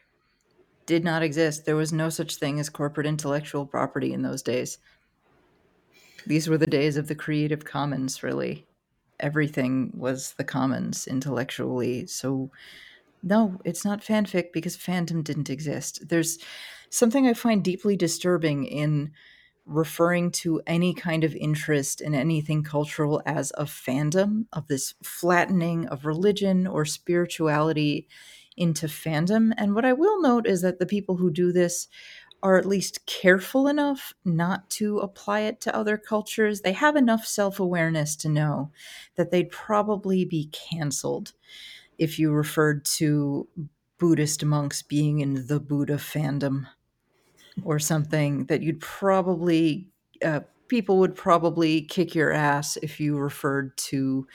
[0.86, 1.66] Did not exist.
[1.66, 4.78] There was no such thing as corporate intellectual property in those days.
[6.26, 8.66] These were the days of the Creative Commons, really.
[9.20, 12.06] Everything was the commons intellectually.
[12.06, 12.50] So
[13.22, 16.08] No, it's not fanfic because fandom didn't exist.
[16.08, 16.38] There's
[16.90, 19.12] something I find deeply disturbing in
[19.68, 25.86] referring to any kind of interest in anything cultural as a fandom, of this flattening
[25.88, 28.08] of religion or spirituality
[28.56, 29.52] into fandom.
[29.56, 31.86] And what I will note is that the people who do this
[32.42, 36.60] are at least careful enough not to apply it to other cultures.
[36.60, 38.70] They have enough self awareness to know
[39.16, 41.32] that they'd probably be canceled
[41.98, 43.48] if you referred to
[43.98, 46.68] Buddhist monks being in the Buddha fandom
[47.64, 49.88] or something, that you'd probably,
[50.24, 54.26] uh, people would probably kick your ass if you referred to,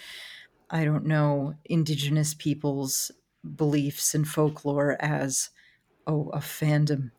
[0.70, 3.12] I don't know, indigenous people's
[3.56, 5.50] beliefs and folklore as,
[6.08, 7.12] oh, a fandom.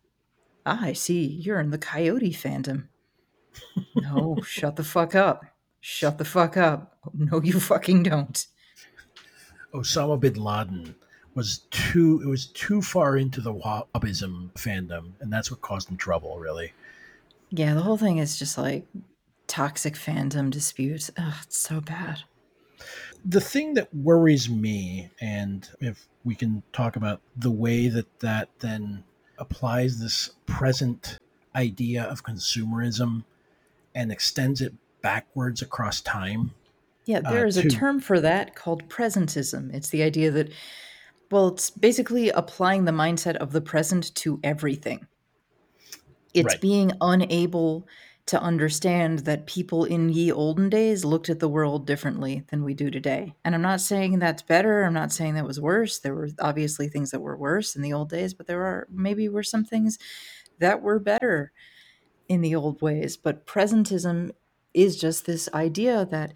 [0.66, 1.26] Ah, I see.
[1.26, 2.88] You're in the coyote fandom.
[3.94, 5.44] No, shut the fuck up.
[5.80, 6.98] Shut the fuck up.
[7.12, 8.46] No, you fucking don't.
[9.74, 10.94] Osama bin Laden
[11.34, 15.96] was too it was too far into the Wahhabism fandom, and that's what caused him
[15.96, 16.72] trouble, really.
[17.50, 18.86] Yeah, the whole thing is just like
[19.46, 21.10] toxic fandom disputes.
[21.16, 22.22] Ugh, it's so bad.
[23.24, 28.48] The thing that worries me, and if we can talk about the way that that
[28.60, 29.04] then
[29.38, 31.18] applies this present
[31.54, 33.24] idea of consumerism
[33.94, 36.52] and extends it backwards across time.
[37.06, 39.72] Yeah, there is uh, to, a term for that called presentism.
[39.74, 40.50] It's the idea that,
[41.30, 45.06] well, it's basically applying the mindset of the present to everything.
[46.32, 46.60] It's right.
[46.60, 47.86] being unable
[48.26, 52.72] to understand that people in ye olden days looked at the world differently than we
[52.72, 53.34] do today.
[53.44, 54.82] And I'm not saying that's better.
[54.82, 55.98] I'm not saying that was worse.
[55.98, 59.28] There were obviously things that were worse in the old days, but there are maybe
[59.28, 59.98] were some things
[60.58, 61.52] that were better
[62.28, 63.16] in the old ways.
[63.18, 64.30] But presentism
[64.72, 66.32] is just this idea that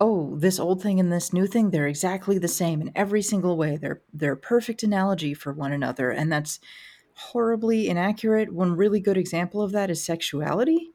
[0.00, 3.56] oh, this old thing and this new thing, they're exactly the same in every single
[3.56, 3.76] way.
[3.76, 6.10] They're they're a perfect analogy for one another.
[6.10, 6.60] And that's
[7.14, 8.52] horribly inaccurate.
[8.52, 10.92] One really good example of that is sexuality.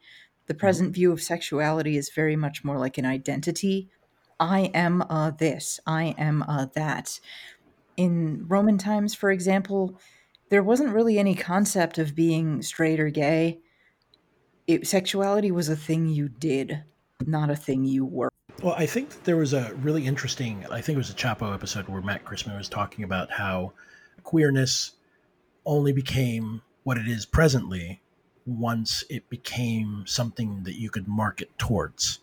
[0.48, 0.60] The mm-hmm.
[0.60, 3.90] present view of sexuality is very much more like an identity.
[4.40, 7.20] I am a this, I am a that.
[7.96, 10.00] In Roman times, for example,
[10.50, 13.60] there wasn't really any concept of being straight or gay.
[14.66, 16.84] It, sexuality was a thing you did,
[17.26, 18.32] not a thing you were.
[18.62, 21.88] Well, I think there was a really interesting, I think it was a Chapo episode
[21.90, 23.74] where Matt Christman was talking about how
[24.24, 24.92] queerness
[25.66, 28.02] only became what it is presently
[28.46, 32.20] once it became something that you could market towards.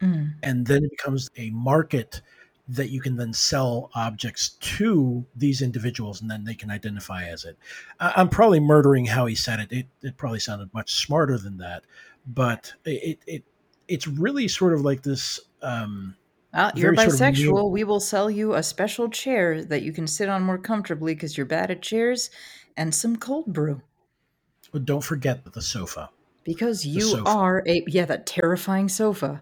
[0.00, 0.34] Mm.
[0.42, 2.20] And then it becomes a market
[2.66, 7.44] that you can then sell objects to these individuals and then they can identify as
[7.44, 7.58] it.
[8.00, 9.72] I'm probably murdering how he said it.
[9.72, 11.84] It, it probably sounded much smarter than that,
[12.26, 13.44] but it, it
[13.86, 16.16] it's really sort of like this um,
[16.52, 17.46] well, you're bisexual.
[17.46, 20.58] Sort of we will sell you a special chair that you can sit on more
[20.58, 22.30] comfortably because you're bad at chairs
[22.76, 23.82] and some cold brew.
[24.72, 26.10] But don't forget the sofa.
[26.44, 27.28] Because you sofa.
[27.28, 29.40] are a yeah, that terrifying sofa.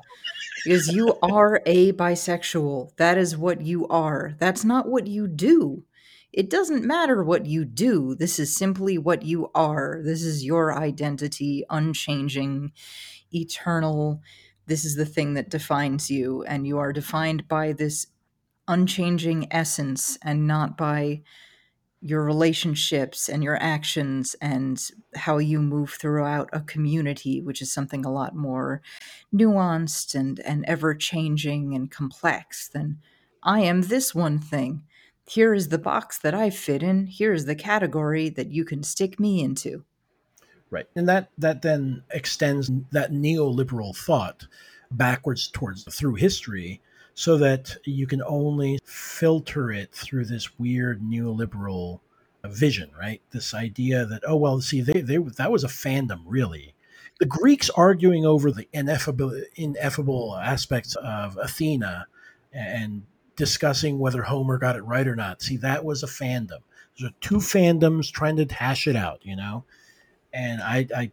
[0.64, 2.94] Because you are a bisexual.
[2.96, 4.34] That is what you are.
[4.38, 5.84] That's not what you do.
[6.32, 8.14] It doesn't matter what you do.
[8.14, 10.00] This is simply what you are.
[10.02, 12.72] This is your identity, unchanging,
[13.34, 14.22] eternal.
[14.66, 18.06] This is the thing that defines you, and you are defined by this
[18.68, 21.22] unchanging essence and not by
[22.00, 28.04] your relationships and your actions and how you move throughout a community, which is something
[28.04, 28.82] a lot more
[29.32, 32.98] nuanced and, and ever changing and complex than
[33.44, 34.82] I am this one thing.
[35.28, 37.06] Here is the box that I fit in.
[37.06, 39.84] Here is the category that you can stick me into.
[40.72, 40.86] Right.
[40.96, 44.46] And that, that then extends that neoliberal thought
[44.90, 46.80] backwards towards through history
[47.14, 52.00] so that you can only filter it through this weird neoliberal
[52.44, 53.20] vision, right?
[53.30, 56.74] This idea that oh well, see, they, they that was a fandom, really.
[57.20, 62.06] The Greeks arguing over the ineffable ineffable aspects of Athena
[62.52, 63.02] and
[63.36, 65.42] discussing whether Homer got it right or not.
[65.42, 66.60] See, that was a fandom.
[66.98, 69.64] Those are two fandoms trying to hash it out, you know.
[70.33, 71.11] And I, I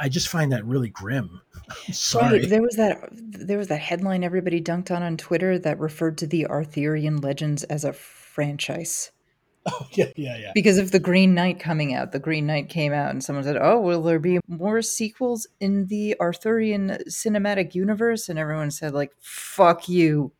[0.00, 1.40] I just find that really grim.
[1.92, 2.40] sorry.
[2.40, 2.48] Right.
[2.48, 6.26] There was that there was that headline everybody dunked on on Twitter that referred to
[6.26, 9.10] the Arthurian legends as a franchise.
[9.68, 10.52] Oh yeah, yeah, yeah.
[10.54, 13.56] Because of the Green Knight coming out, the Green Knight came out, and someone said,
[13.60, 19.10] "Oh, will there be more sequels in the Arthurian cinematic universe?" And everyone said, "Like,
[19.18, 20.30] fuck you,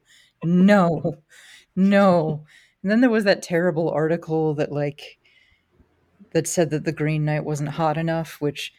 [0.44, 1.16] no,
[1.74, 2.44] no."
[2.84, 5.18] And then there was that terrible article that like
[6.36, 8.74] that said that the Green Knight wasn't hot enough, which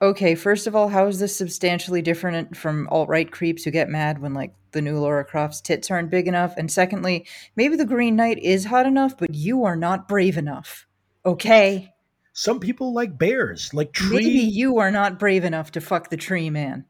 [0.00, 3.88] Okay, first of all, how is this substantially different from alt right creeps who get
[3.88, 6.54] mad when like the new Laura Croft's tits aren't big enough?
[6.56, 7.26] And secondly,
[7.56, 10.86] maybe the Green Knight is hot enough, but you are not brave enough.
[11.26, 11.92] Okay?
[12.32, 14.18] Some people like bears, like tree.
[14.18, 16.84] Maybe you are not brave enough to fuck the tree man.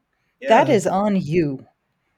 [0.47, 1.65] That is on you.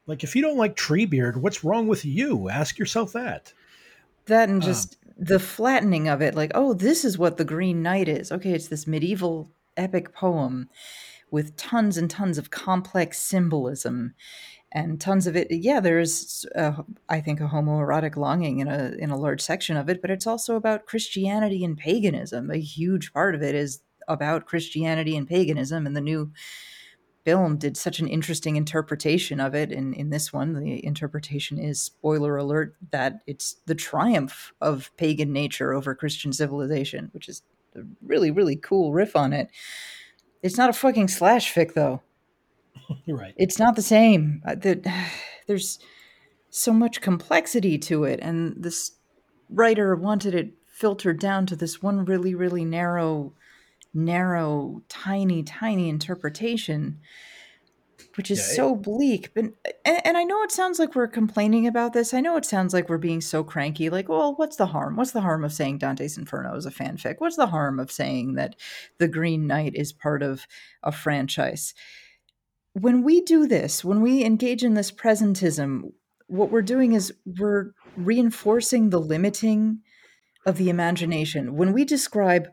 [0.08, 2.50] Like if you don't like Treebeard, what's wrong with you?
[2.50, 3.54] Ask yourself that.
[4.26, 4.66] That and uh.
[4.66, 8.32] just the flattening of it, like, oh, this is what the Green Knight is.
[8.32, 10.70] Okay, it's this medieval epic poem
[11.30, 14.14] with tons and tons of complex symbolism
[14.74, 16.46] and tons of it yeah there's
[17.10, 20.28] i think a homoerotic longing in a in a large section of it but it's
[20.28, 25.86] also about christianity and paganism a huge part of it is about christianity and paganism
[25.86, 26.32] and the new
[27.24, 31.82] film did such an interesting interpretation of it in in this one the interpretation is
[31.82, 37.44] spoiler alert that it's the triumph of pagan nature over christian civilization which is
[37.76, 39.50] a really really cool riff on it
[40.42, 42.02] it's not a fucking slash fic though
[43.06, 43.34] You're right.
[43.38, 44.42] it's not the same.
[44.46, 44.92] Uh, the,
[45.48, 45.80] there's
[46.50, 48.92] so much complexity to it, and this
[49.50, 53.34] writer wanted it filtered down to this one really, really narrow,
[53.94, 57.00] narrow, tiny, tiny interpretation,
[58.16, 59.34] which is Yeah, it- so bleak.
[59.34, 59.46] But
[59.86, 62.14] and, and I know it sounds like we're complaining about this.
[62.14, 63.90] I know it sounds like we're being so cranky.
[63.90, 64.96] Like, well, what's the harm?
[64.96, 67.16] What's the harm of saying Dante's Inferno is a fanfic?
[67.20, 68.56] What's the harm of saying that
[68.98, 70.46] the Green Knight is part of
[70.84, 71.74] a franchise?
[72.74, 75.92] when we do this, when we engage in this presentism,
[76.28, 79.80] what we're doing is we're reinforcing the limiting
[80.46, 81.56] of the imagination.
[81.58, 82.48] When we describe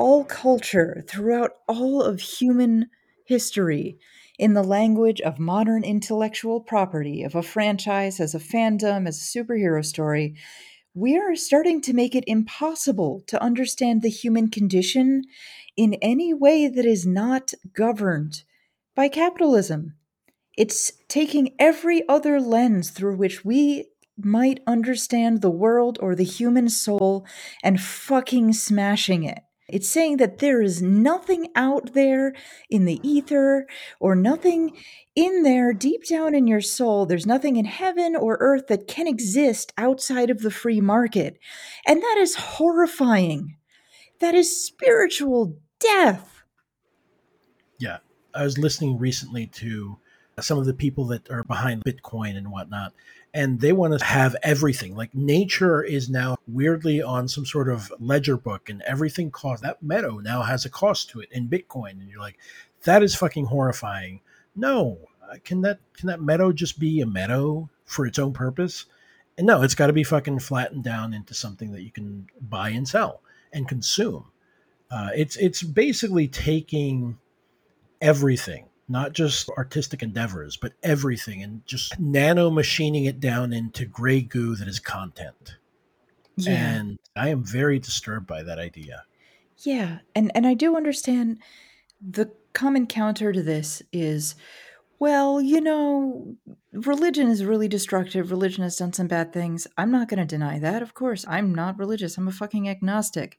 [0.00, 2.88] all culture throughout all of human
[3.26, 3.98] history
[4.38, 9.38] in the language of modern intellectual property, of a franchise, as a fandom, as a
[9.38, 10.34] superhero story,
[10.94, 15.22] we are starting to make it impossible to understand the human condition
[15.76, 18.42] in any way that is not governed
[18.96, 19.94] by capitalism.
[20.56, 26.70] It's taking every other lens through which we might understand the world or the human
[26.70, 27.26] soul
[27.62, 29.40] and fucking smashing it.
[29.72, 32.34] It's saying that there is nothing out there
[32.68, 33.66] in the ether
[33.98, 34.76] or nothing
[35.14, 37.06] in there deep down in your soul.
[37.06, 41.38] There's nothing in heaven or earth that can exist outside of the free market.
[41.86, 43.56] And that is horrifying.
[44.20, 46.42] That is spiritual death.
[47.78, 47.98] Yeah.
[48.34, 49.98] I was listening recently to
[50.40, 52.92] some of the people that are behind Bitcoin and whatnot,
[53.32, 54.96] and they want to have everything.
[54.96, 59.62] Like nature is now weirdly on some sort of ledger book, and everything costs.
[59.62, 62.38] That meadow now has a cost to it in Bitcoin, and you're like,
[62.84, 64.20] that is fucking horrifying.
[64.56, 68.86] No, uh, can that can that meadow just be a meadow for its own purpose?
[69.38, 72.70] And no, it's got to be fucking flattened down into something that you can buy
[72.70, 73.22] and sell
[73.52, 74.26] and consume.
[74.90, 77.18] Uh, it's it's basically taking
[78.00, 84.20] everything, not just artistic endeavors, but everything, and just nano machining it down into gray
[84.20, 85.56] goo that is content.
[86.36, 86.52] Yeah.
[86.52, 89.04] And I am very disturbed by that idea.
[89.58, 91.38] Yeah, and and I do understand
[92.00, 94.34] the common counter to this is
[94.98, 96.36] well, you know,
[96.72, 98.30] religion is really destructive.
[98.30, 99.66] Religion has done some bad things.
[99.78, 100.82] I'm not going to deny that.
[100.82, 102.18] Of course, I'm not religious.
[102.18, 103.38] I'm a fucking agnostic.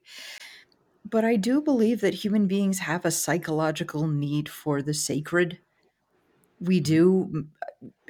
[1.03, 5.59] But I do believe that human beings have a psychological need for the sacred.
[6.59, 7.47] We do.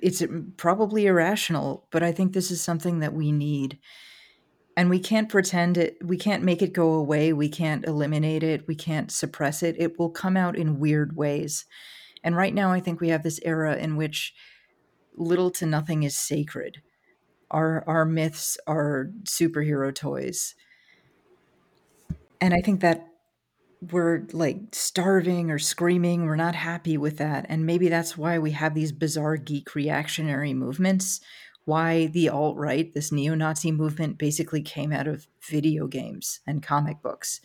[0.02, 0.24] It's
[0.58, 3.80] probably irrational, but I think this is something that we need
[4.78, 8.68] and we can't pretend it we can't make it go away we can't eliminate it
[8.68, 11.66] we can't suppress it it will come out in weird ways
[12.24, 14.34] and right now i think we have this era in which
[15.16, 16.82] little to nothing is sacred
[17.50, 20.56] our our myths are superhero toys
[22.42, 23.08] and i think that
[23.92, 28.52] we're like starving or screaming we're not happy with that and maybe that's why we
[28.52, 31.22] have these bizarre geek reactionary movements
[31.66, 36.64] why the alt right, this neo Nazi movement, basically came out of video games and
[36.64, 37.40] comic books.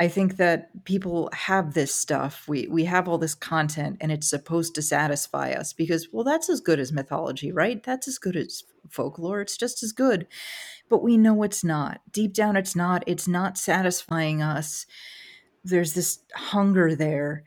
[0.00, 2.48] I think that people have this stuff.
[2.48, 6.48] We we have all this content and it's supposed to satisfy us because well that's
[6.48, 7.82] as good as mythology, right?
[7.82, 9.40] That's as good as folklore.
[9.42, 10.26] It's just as good.
[10.92, 12.02] But we know it's not.
[12.10, 13.02] Deep down it's not.
[13.06, 14.84] It's not satisfying us.
[15.64, 17.44] There's this hunger there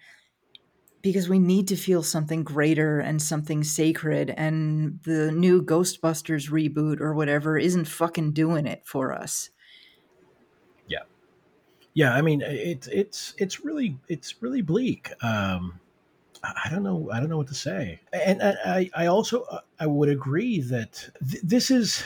[1.03, 6.99] because we need to feel something greater and something sacred and the new ghostbusters reboot
[6.99, 9.51] or whatever isn't fucking doing it for us
[10.87, 11.03] Yeah,
[11.93, 12.15] yeah.
[12.15, 15.11] I mean, it's it's it's really it's really bleak.
[15.23, 15.79] Um,
[16.43, 17.09] I don't know.
[17.11, 18.01] I don't know what to say.
[18.11, 22.03] And I I I also uh, I would agree that th- this is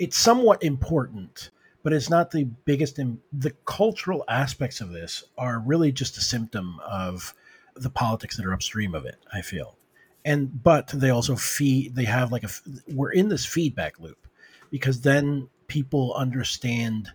[0.00, 1.50] it's somewhat important,
[1.82, 2.96] but it's not the biggest.
[2.96, 7.34] The cultural aspects of this are really just a symptom of
[7.76, 9.16] the politics that are upstream of it.
[9.32, 9.76] I feel,
[10.24, 11.94] and but they also feed.
[11.94, 12.48] They have like a.
[12.88, 14.26] We're in this feedback loop
[14.70, 17.10] because then people understand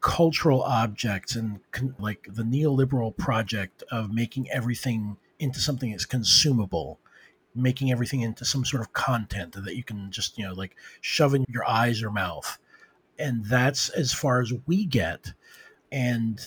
[0.00, 6.98] cultural objects and con- like the neoliberal project of making everything into something that's consumable
[7.54, 11.34] making everything into some sort of content that you can just you know like shove
[11.34, 12.58] in your eyes or mouth.
[13.18, 15.32] And that's as far as we get.
[15.90, 16.40] And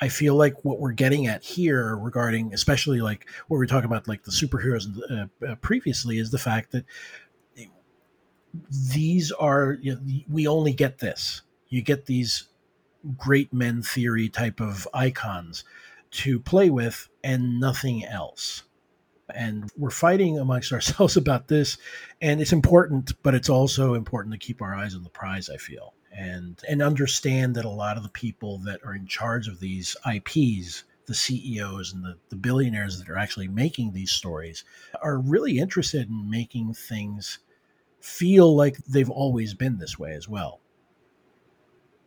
[0.00, 3.84] i feel like what we're getting at here regarding especially like what we are talking
[3.84, 6.84] about like the superheroes uh, uh, previously is the fact that
[8.70, 11.42] these are you know, we only get this.
[11.68, 12.44] You get these
[13.16, 15.64] great men theory type of icons
[16.12, 18.62] to play with and nothing else.
[19.34, 21.76] And we're fighting amongst ourselves about this.
[22.20, 25.56] And it's important, but it's also important to keep our eyes on the prize, I
[25.56, 25.94] feel.
[26.16, 29.96] And and understand that a lot of the people that are in charge of these
[30.06, 34.64] IPs, the CEOs and the, the billionaires that are actually making these stories,
[35.02, 37.40] are really interested in making things
[38.00, 40.60] feel like they've always been this way as well.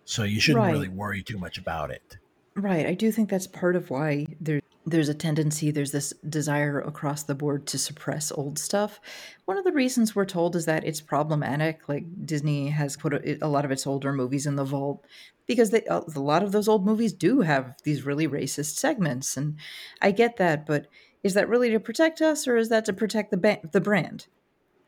[0.06, 0.72] So you shouldn't right.
[0.72, 2.18] really worry too much about it.
[2.58, 2.88] Right.
[2.88, 7.24] I do think that's part of why there there's a tendency, there's this desire across
[7.24, 9.02] the board to suppress old stuff.
[9.44, 11.90] One of the reasons we're told is that it's problematic.
[11.90, 15.06] Like Disney has put a, a lot of its older movies in the vault
[15.46, 19.58] because they, a lot of those old movies do have these really racist segments, and
[20.02, 20.66] I get that.
[20.66, 20.88] But
[21.22, 24.28] is that really to protect us, or is that to protect the ba- the brand?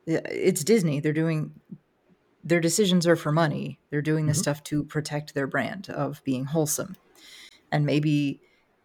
[0.05, 1.01] It's Disney.
[1.01, 1.51] They're doing
[2.41, 3.79] their decisions are for money.
[3.89, 4.43] They're doing this mm-hmm.
[4.43, 6.95] stuff to protect their brand of being wholesome.
[7.71, 8.41] And maybe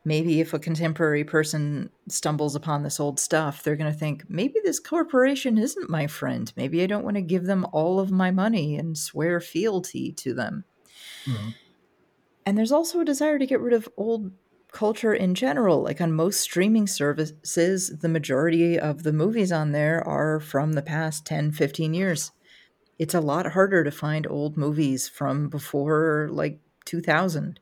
[0.07, 4.57] maybe if a contemporary person stumbles upon this old stuff, they're going to think, maybe
[4.63, 6.53] this corporation isn't my friend.
[6.57, 10.35] Maybe I don't want to give them all of my money and swear fealty to
[10.35, 10.65] them.
[11.25, 11.49] Mm-hmm.
[12.45, 14.31] And there's also a desire to get rid of old
[14.73, 15.83] culture in general.
[15.83, 20.83] Like on most streaming services, the majority of the movies on there are from the
[20.83, 22.31] past 10, 15 years
[22.99, 27.59] it's a lot harder to find old movies from before like 2000.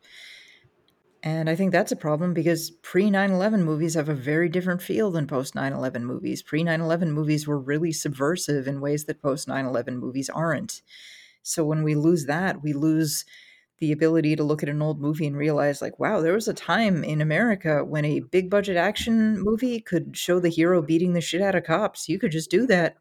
[1.25, 4.83] And I think that's a problem because pre 9 11 movies have a very different
[4.83, 6.43] feel than post 9 11 movies.
[6.43, 10.83] Pre 9 11 movies were really subversive in ways that post 9 11 movies aren't.
[11.43, 13.25] So when we lose that, we lose
[13.79, 16.55] the ability to look at an old movie and realize, like, wow, there was a
[16.55, 21.21] time in America when a big budget action movie could show the hero beating the
[21.21, 22.09] shit out of cops.
[22.09, 22.97] You could just do that.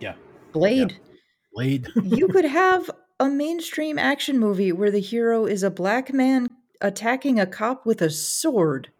[0.00, 0.14] Yeah.
[0.52, 0.92] Blade.
[0.92, 1.14] Yeah.
[1.52, 1.88] Blade.
[2.02, 2.90] you could have
[3.20, 6.48] a mainstream action movie where the hero is a black man
[6.80, 8.90] attacking a cop with a sword.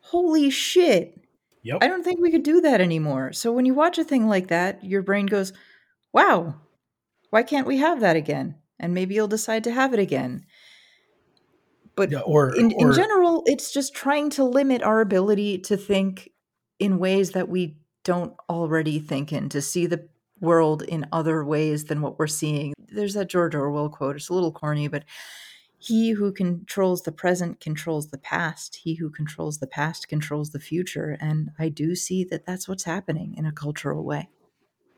[0.00, 1.20] Holy shit.
[1.62, 1.78] Yep.
[1.82, 3.32] I don't think we could do that anymore.
[3.32, 5.52] So when you watch a thing like that, your brain goes,
[6.12, 6.54] wow,
[7.30, 8.56] why can't we have that again?
[8.78, 10.46] And maybe you'll decide to have it again.
[11.96, 15.76] But yeah, or, in, or, in general, it's just trying to limit our ability to
[15.76, 16.30] think
[16.78, 20.08] in ways that we don't already think in, to see the
[20.40, 22.72] world in other ways than what we're seeing.
[22.78, 24.16] There's that George Orwell quote.
[24.16, 25.04] It's a little corny, but
[25.82, 28.76] he who controls the present controls the past.
[28.76, 31.16] He who controls the past controls the future.
[31.20, 34.28] And I do see that that's what's happening in a cultural way.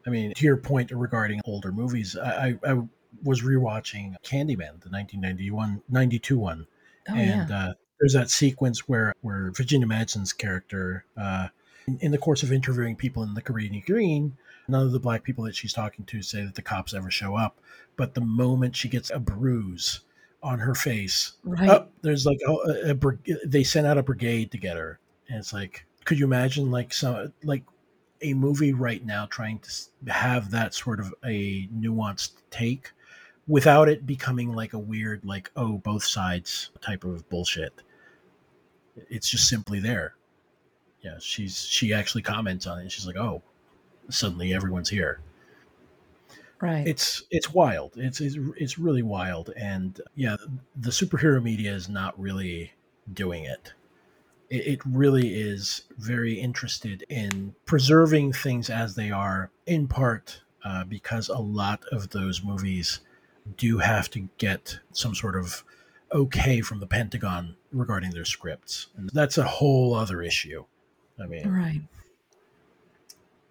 [0.05, 2.83] I mean, to your point regarding older movies, I, I,
[3.23, 6.67] was rewatching Candyman, the 1991, 92 one.
[7.09, 7.57] Oh, and yeah.
[7.57, 11.49] uh, there's that sequence where, where Virginia Madsen's character, uh,
[11.87, 14.37] in, in, the course of interviewing people in the Cabrini Green,
[14.69, 17.37] None of the black people that she's talking to say that the cops ever show
[17.37, 17.59] up.
[17.97, 20.01] But the moment she gets a bruise
[20.43, 21.69] on her face, right.
[21.69, 25.39] Oh, there's like a, a, a, they sent out a brigade to get her, and
[25.39, 27.65] it's like, could you imagine like some like
[28.23, 32.93] a movie right now trying to have that sort of a nuanced take
[33.49, 37.73] without it becoming like a weird like oh both sides type of bullshit
[39.11, 40.15] it's just simply there
[41.01, 43.43] yeah she's she actually comments on it she's like oh
[44.09, 45.21] suddenly everyone's here.
[46.63, 46.87] Right.
[46.87, 47.95] It's it's wild.
[47.97, 50.37] It's it's, it's really wild, and yeah,
[50.77, 52.73] the superhero media is not really
[53.13, 53.73] doing it.
[54.49, 60.85] It, it really is very interested in preserving things as they are, in part uh,
[60.85, 63.01] because a lot of those movies
[63.57, 65.65] do have to get some sort of
[66.13, 70.65] okay from the Pentagon regarding their scripts, and that's a whole other issue.
[71.21, 71.83] I mean, right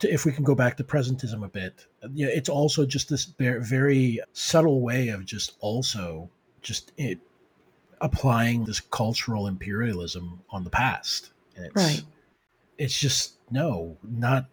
[0.01, 3.25] to, if we can go back to presentism a bit, yeah, it's also just this
[3.37, 6.29] very subtle way of just also
[6.61, 7.19] just it
[8.01, 11.31] applying this cultural imperialism on the past.
[11.55, 12.03] And it's, right.
[12.77, 14.47] It's just no, not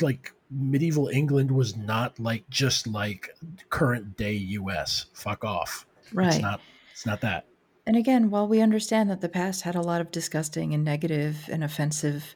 [0.00, 3.30] like medieval England was not like just like
[3.70, 5.06] current day U.S.
[5.12, 5.86] Fuck off.
[6.12, 6.28] Right.
[6.28, 6.60] It's not.
[6.92, 7.46] It's not that.
[7.86, 11.48] And again, while we understand that the past had a lot of disgusting and negative
[11.50, 12.34] and offensive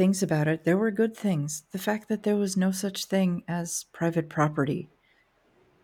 [0.00, 1.64] things about it, there were good things.
[1.72, 4.90] The fact that there was no such thing as private property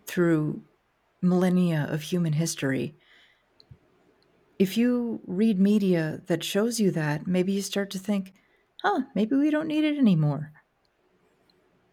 [0.06, 0.64] through
[1.22, 2.96] millennia of human history.
[4.58, 8.34] If you read media that shows you that, maybe you start to think,
[8.82, 10.52] huh, maybe we don't need it anymore.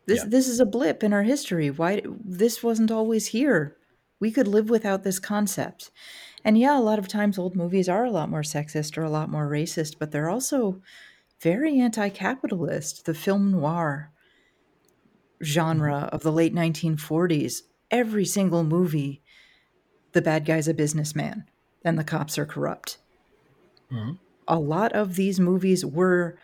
[0.05, 0.29] This Yeah.
[0.29, 1.69] this is a blip in our history.
[1.71, 3.77] Why this wasn't always here.
[4.19, 5.91] We could live without this concept.
[6.45, 9.09] And yeah, a lot of times old movies are a lot more sexist or a
[9.09, 10.81] lot more racist, but they're also
[11.43, 13.05] very anti-capitalist.
[13.05, 14.11] The film noir
[15.43, 19.21] genre of the late 1940s, every single movie
[20.13, 21.45] the bad guy's a businessman
[21.83, 22.97] and the cops are corrupt.
[23.91, 24.19] Mhm.
[24.47, 26.37] A lot of these movies were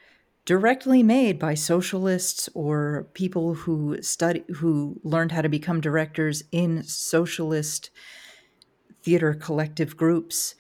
[0.45, 6.83] directly made by socialists or people who study who learned how to become directors in
[6.83, 7.91] socialist
[9.03, 10.55] theater collective groups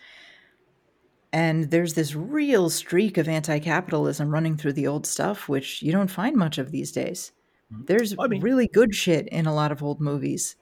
[1.31, 6.11] and there's this real streak of anti-capitalism running through the old stuff which you don't
[6.11, 7.31] find much of these days
[7.71, 7.83] mm-hmm.
[7.85, 10.55] there's I mean- really good shit in a lot of old movies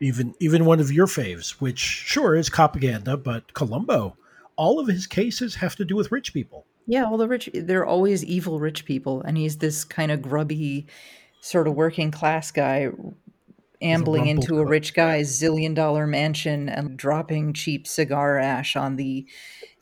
[0.00, 4.16] Even even one of your faves, which sure is propaganda, but Columbo,
[4.56, 6.66] all of his cases have to do with rich people.
[6.86, 9.22] Yeah, all the rich, they're always evil rich people.
[9.22, 10.86] And he's this kind of grubby,
[11.40, 12.90] sort of working class guy
[13.80, 18.96] ambling rumpled into a rich guy's zillion dollar mansion and dropping cheap cigar ash on
[18.96, 19.26] the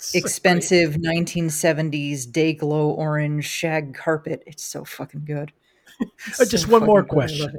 [0.12, 0.24] So great.
[0.24, 4.42] expensive 1970s day glow orange shag carpet.
[4.46, 5.52] It's so fucking good.
[6.40, 7.22] Uh, just one more fucking good.
[7.22, 7.58] I love question.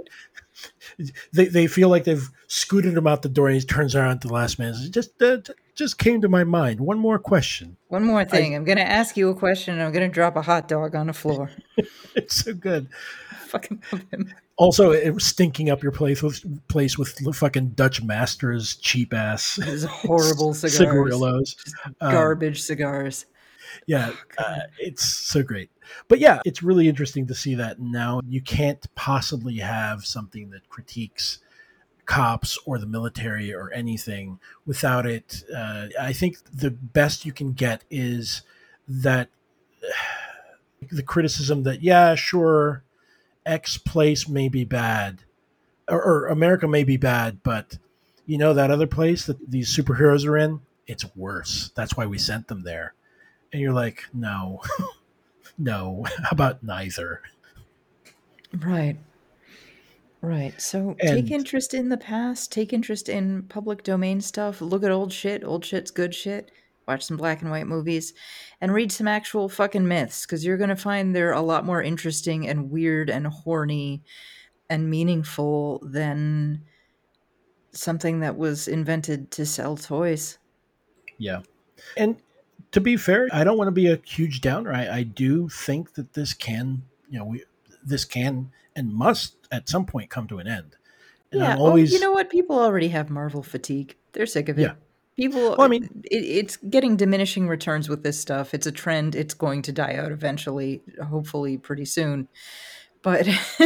[1.33, 4.27] They, they feel like they've scooted him out the door, and he turns around to
[4.27, 4.69] the last man.
[4.69, 5.37] and says, Just uh,
[5.75, 6.79] just came to my mind.
[6.79, 7.77] One more question.
[7.87, 8.53] One more thing.
[8.55, 10.93] I'm going to ask you a question and I'm going to drop a hot dog
[10.95, 11.49] on the floor.
[12.15, 12.89] It's so good.
[13.47, 14.33] fucking love him.
[14.55, 19.59] Also, it was stinking up your place with place with fucking Dutch Masters cheap ass
[19.89, 20.77] horrible cigars.
[20.77, 21.55] cigarillos.
[21.99, 23.25] Um, Garbage cigars.
[23.87, 25.71] Yeah, uh, it's so great.
[26.07, 30.69] But yeah, it's really interesting to see that now you can't possibly have something that
[30.69, 31.39] critiques
[32.05, 35.43] cops or the military or anything without it.
[35.55, 38.41] Uh, I think the best you can get is
[38.87, 39.29] that
[40.91, 42.83] the criticism that, yeah, sure,
[43.45, 45.23] X place may be bad
[45.89, 47.77] or, or America may be bad, but
[48.25, 51.71] you know that other place that these superheroes are in, it's worse.
[51.75, 52.93] That's why we sent them there
[53.51, 54.61] and you're like, no,
[55.57, 56.05] no.
[56.23, 57.21] How about neither?
[58.53, 58.97] Right.
[60.21, 60.59] Right.
[60.61, 64.91] So And- take interest in the past, take interest in public domain stuff, look at
[64.91, 65.43] old shit.
[65.43, 66.49] Old shit's good shit.
[66.87, 68.13] Watch some black and white movies
[68.59, 71.81] and read some actual fucking myths because you're going to find they're a lot more
[71.81, 74.03] interesting and weird and horny
[74.69, 76.63] and meaningful than
[77.71, 80.37] something that was invented to sell toys.
[81.17, 81.41] Yeah.
[81.97, 82.17] And
[82.71, 84.73] to be fair, I don't want to be a huge downer.
[84.73, 87.43] I, I do think that this can, you know, we
[87.85, 90.75] this can and must at some point come to an end.
[91.31, 91.53] And yeah.
[91.53, 92.29] I'm always oh, you know what?
[92.29, 93.95] People already have Marvel fatigue.
[94.13, 94.63] They're sick of it.
[94.63, 94.73] Yeah.
[95.15, 98.53] People, Well, I mean- it, it's getting diminishing returns with this stuff.
[98.53, 99.15] It's a trend.
[99.15, 102.27] It's going to die out eventually, hopefully pretty soon.
[103.03, 103.27] But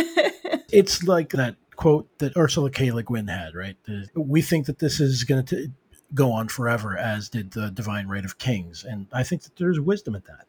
[0.72, 2.92] it's like that quote that Ursula K.
[2.92, 3.78] Le Guin had, right?
[4.16, 5.68] We think that this is going to
[6.14, 9.80] go on forever, as did the Divine Right of Kings, and I think that there's
[9.80, 10.48] wisdom in that.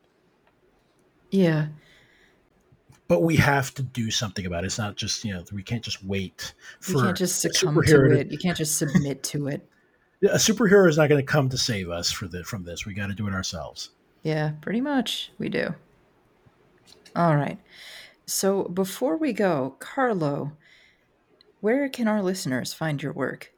[1.30, 1.66] yeah,
[3.08, 4.68] But we have to do something about it.
[4.68, 8.04] It's not just you know we can't just wait for you can't just succumb to
[8.12, 8.30] it.
[8.30, 9.68] You can't just submit to it.
[10.22, 12.86] A superhero is not going to come to save us for the from this.
[12.86, 13.90] We got to do it ourselves.
[14.22, 15.74] Yeah, pretty much we do.
[17.14, 17.58] All right.
[18.26, 20.52] So before we go, Carlo,
[21.60, 23.52] where can our listeners find your work?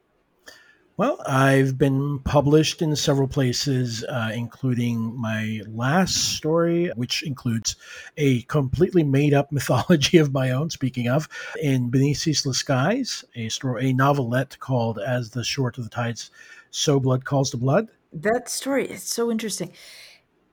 [1.01, 7.75] Well, I've been published in several places, uh, including my last story, which includes
[8.17, 10.69] a completely made up mythology of my own.
[10.69, 11.27] Speaking of,
[11.59, 16.29] in Beneath Ceaseless Skies, a story, a novelette called "As the Shore to the Tides,
[16.69, 19.73] So Blood Calls to Blood." That story is so interesting.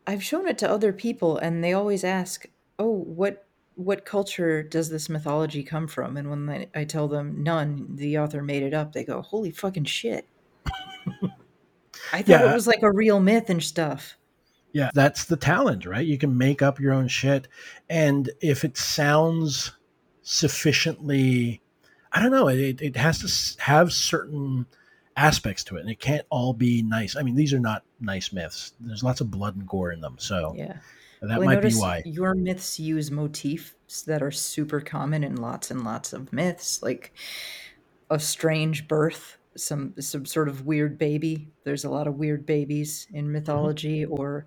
[0.07, 2.47] I've shown it to other people and they always ask,
[2.79, 7.43] "Oh, what what culture does this mythology come from?" And when I, I tell them
[7.43, 10.27] none, the author made it up, they go, "Holy fucking shit."
[12.13, 12.51] I thought Yeah.
[12.51, 14.17] it was like a real myth and stuff.
[14.73, 16.07] Yeah, that's the talent, right?
[16.07, 17.49] You can make up your own shit.
[17.89, 19.73] And if it sounds
[20.23, 21.63] sufficiently,
[22.13, 23.19] I don't know, it, it has
[23.57, 24.67] to have certain
[25.17, 25.81] aspects to it.
[25.81, 27.17] And it can't all be nice.
[27.17, 28.73] I mean, these are not nice myths.
[28.79, 30.17] There's lots of blood and gore in them.
[30.19, 30.77] So Yeah.
[31.23, 32.03] that Well, might be why.
[32.05, 37.13] Your myths use motifs that are super common in lots and lots of myths, like
[38.11, 41.49] a strange birth, some some sort of weird baby.
[41.65, 43.33] There's a lot of weird babies in Mm-hmm.
[43.33, 44.47] mythology, or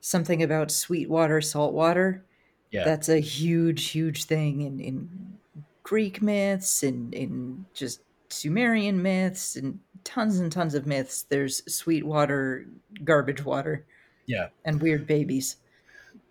[0.00, 2.24] something about sweet water, salt water.
[2.70, 2.84] Yeah.
[2.84, 5.38] That's a huge, huge thing in, in
[5.82, 11.22] Greek myths and in just Sumerian myths and tons and tons of myths.
[11.22, 12.66] There's sweet water,
[13.04, 13.86] garbage water,
[14.26, 14.48] yeah.
[14.64, 15.56] and weird babies.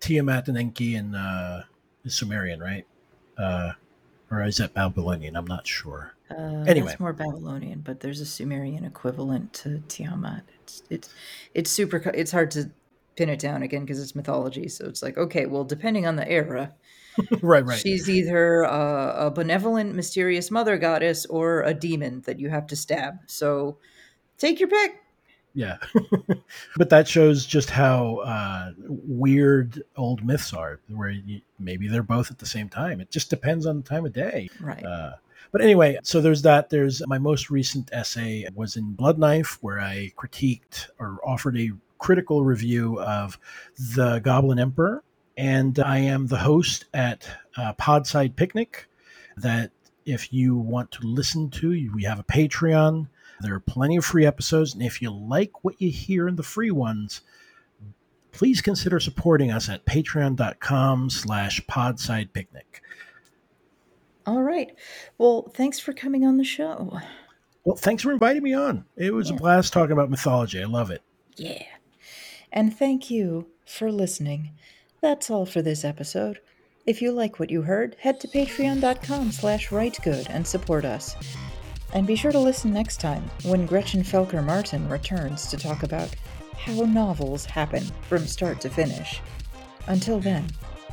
[0.00, 1.62] Tiamat and Enki and uh,
[2.06, 2.86] Sumerian, right?
[3.36, 3.72] Uh,
[4.30, 5.36] or is that Babylonian?
[5.36, 6.14] I'm not sure.
[6.30, 6.88] Uh, Anyway.
[6.88, 10.44] that's more Babylonian, but there's a Sumerian equivalent to Tiamat.
[10.62, 11.14] It's it's
[11.54, 11.96] it's super.
[12.14, 12.70] It's hard to
[13.16, 14.68] pin it down again because it's mythology.
[14.68, 16.72] So it's like okay, well, depending on the era,
[17.42, 17.78] right, right.
[17.78, 22.76] she's either a, a benevolent, mysterious mother goddess or a demon that you have to
[22.76, 23.14] stab.
[23.26, 23.78] So
[24.38, 25.02] take your pick.
[25.54, 25.78] Yeah.
[26.76, 32.30] but that shows just how uh, weird old myths are, where you, maybe they're both
[32.30, 33.00] at the same time.
[33.00, 34.48] It just depends on the time of day.
[34.60, 34.84] Right.
[34.84, 35.12] Uh,
[35.52, 36.70] but anyway, so there's that.
[36.70, 41.70] There's my most recent essay was in Blood Knife, where I critiqued or offered a
[41.98, 43.38] critical review of
[43.94, 45.02] the Goblin Emperor.
[45.36, 48.86] And I am the host at uh, Podside Picnic.
[49.36, 49.70] That
[50.04, 53.08] if you want to listen to, we have a Patreon.
[53.40, 54.74] There are plenty of free episodes.
[54.74, 57.22] And if you like what you hear in the free ones,
[58.32, 62.82] please consider supporting us at patreon.com slash podside picnic.
[64.26, 64.74] All right.
[65.18, 67.00] Well, thanks for coming on the show.
[67.64, 68.84] Well, thanks for inviting me on.
[68.96, 69.36] It was Yeah.
[69.36, 70.60] a blast talking about mythology.
[70.62, 71.02] I love it.
[71.36, 71.62] Yeah.
[72.52, 74.50] And thank you for listening.
[75.00, 76.40] That's all for this episode.
[76.86, 81.14] If you like what you heard, head to patreon.com slash ritegud and support us.
[81.92, 86.14] And be sure to listen next time when Gretchen Felker Martin returns to talk about
[86.56, 89.20] how novels happen from start to finish.
[89.88, 90.46] Until then,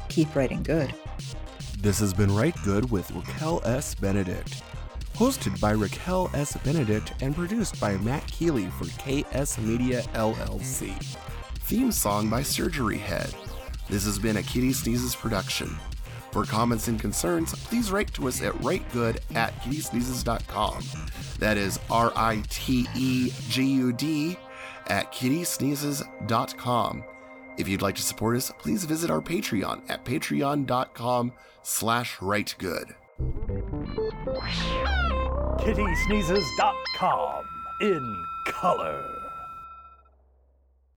[0.10, 0.94] keep writing good.
[1.80, 3.94] This has been Rite Gud with Raquel S.
[3.94, 4.64] Benedict.
[5.14, 6.58] Hosted by Raquel S.
[6.64, 10.94] Benedict and produced by Matt Keeley for KS Media LLC.
[11.60, 13.34] Theme song by Surgery Head.
[13.90, 15.76] This has been a Kitty Sneezes production.
[16.38, 20.84] For comments and concerns, please write to us at ritegud at kittysneezes.com.
[21.40, 24.38] That is R I T E G U D
[24.86, 27.04] at kittysneezes.com.
[27.58, 31.34] If you'd like to support us, please visit our Patreon at patreon.com
[31.64, 32.94] slash ritegud.
[35.58, 37.46] kittysneezes.com
[37.82, 39.17] in color.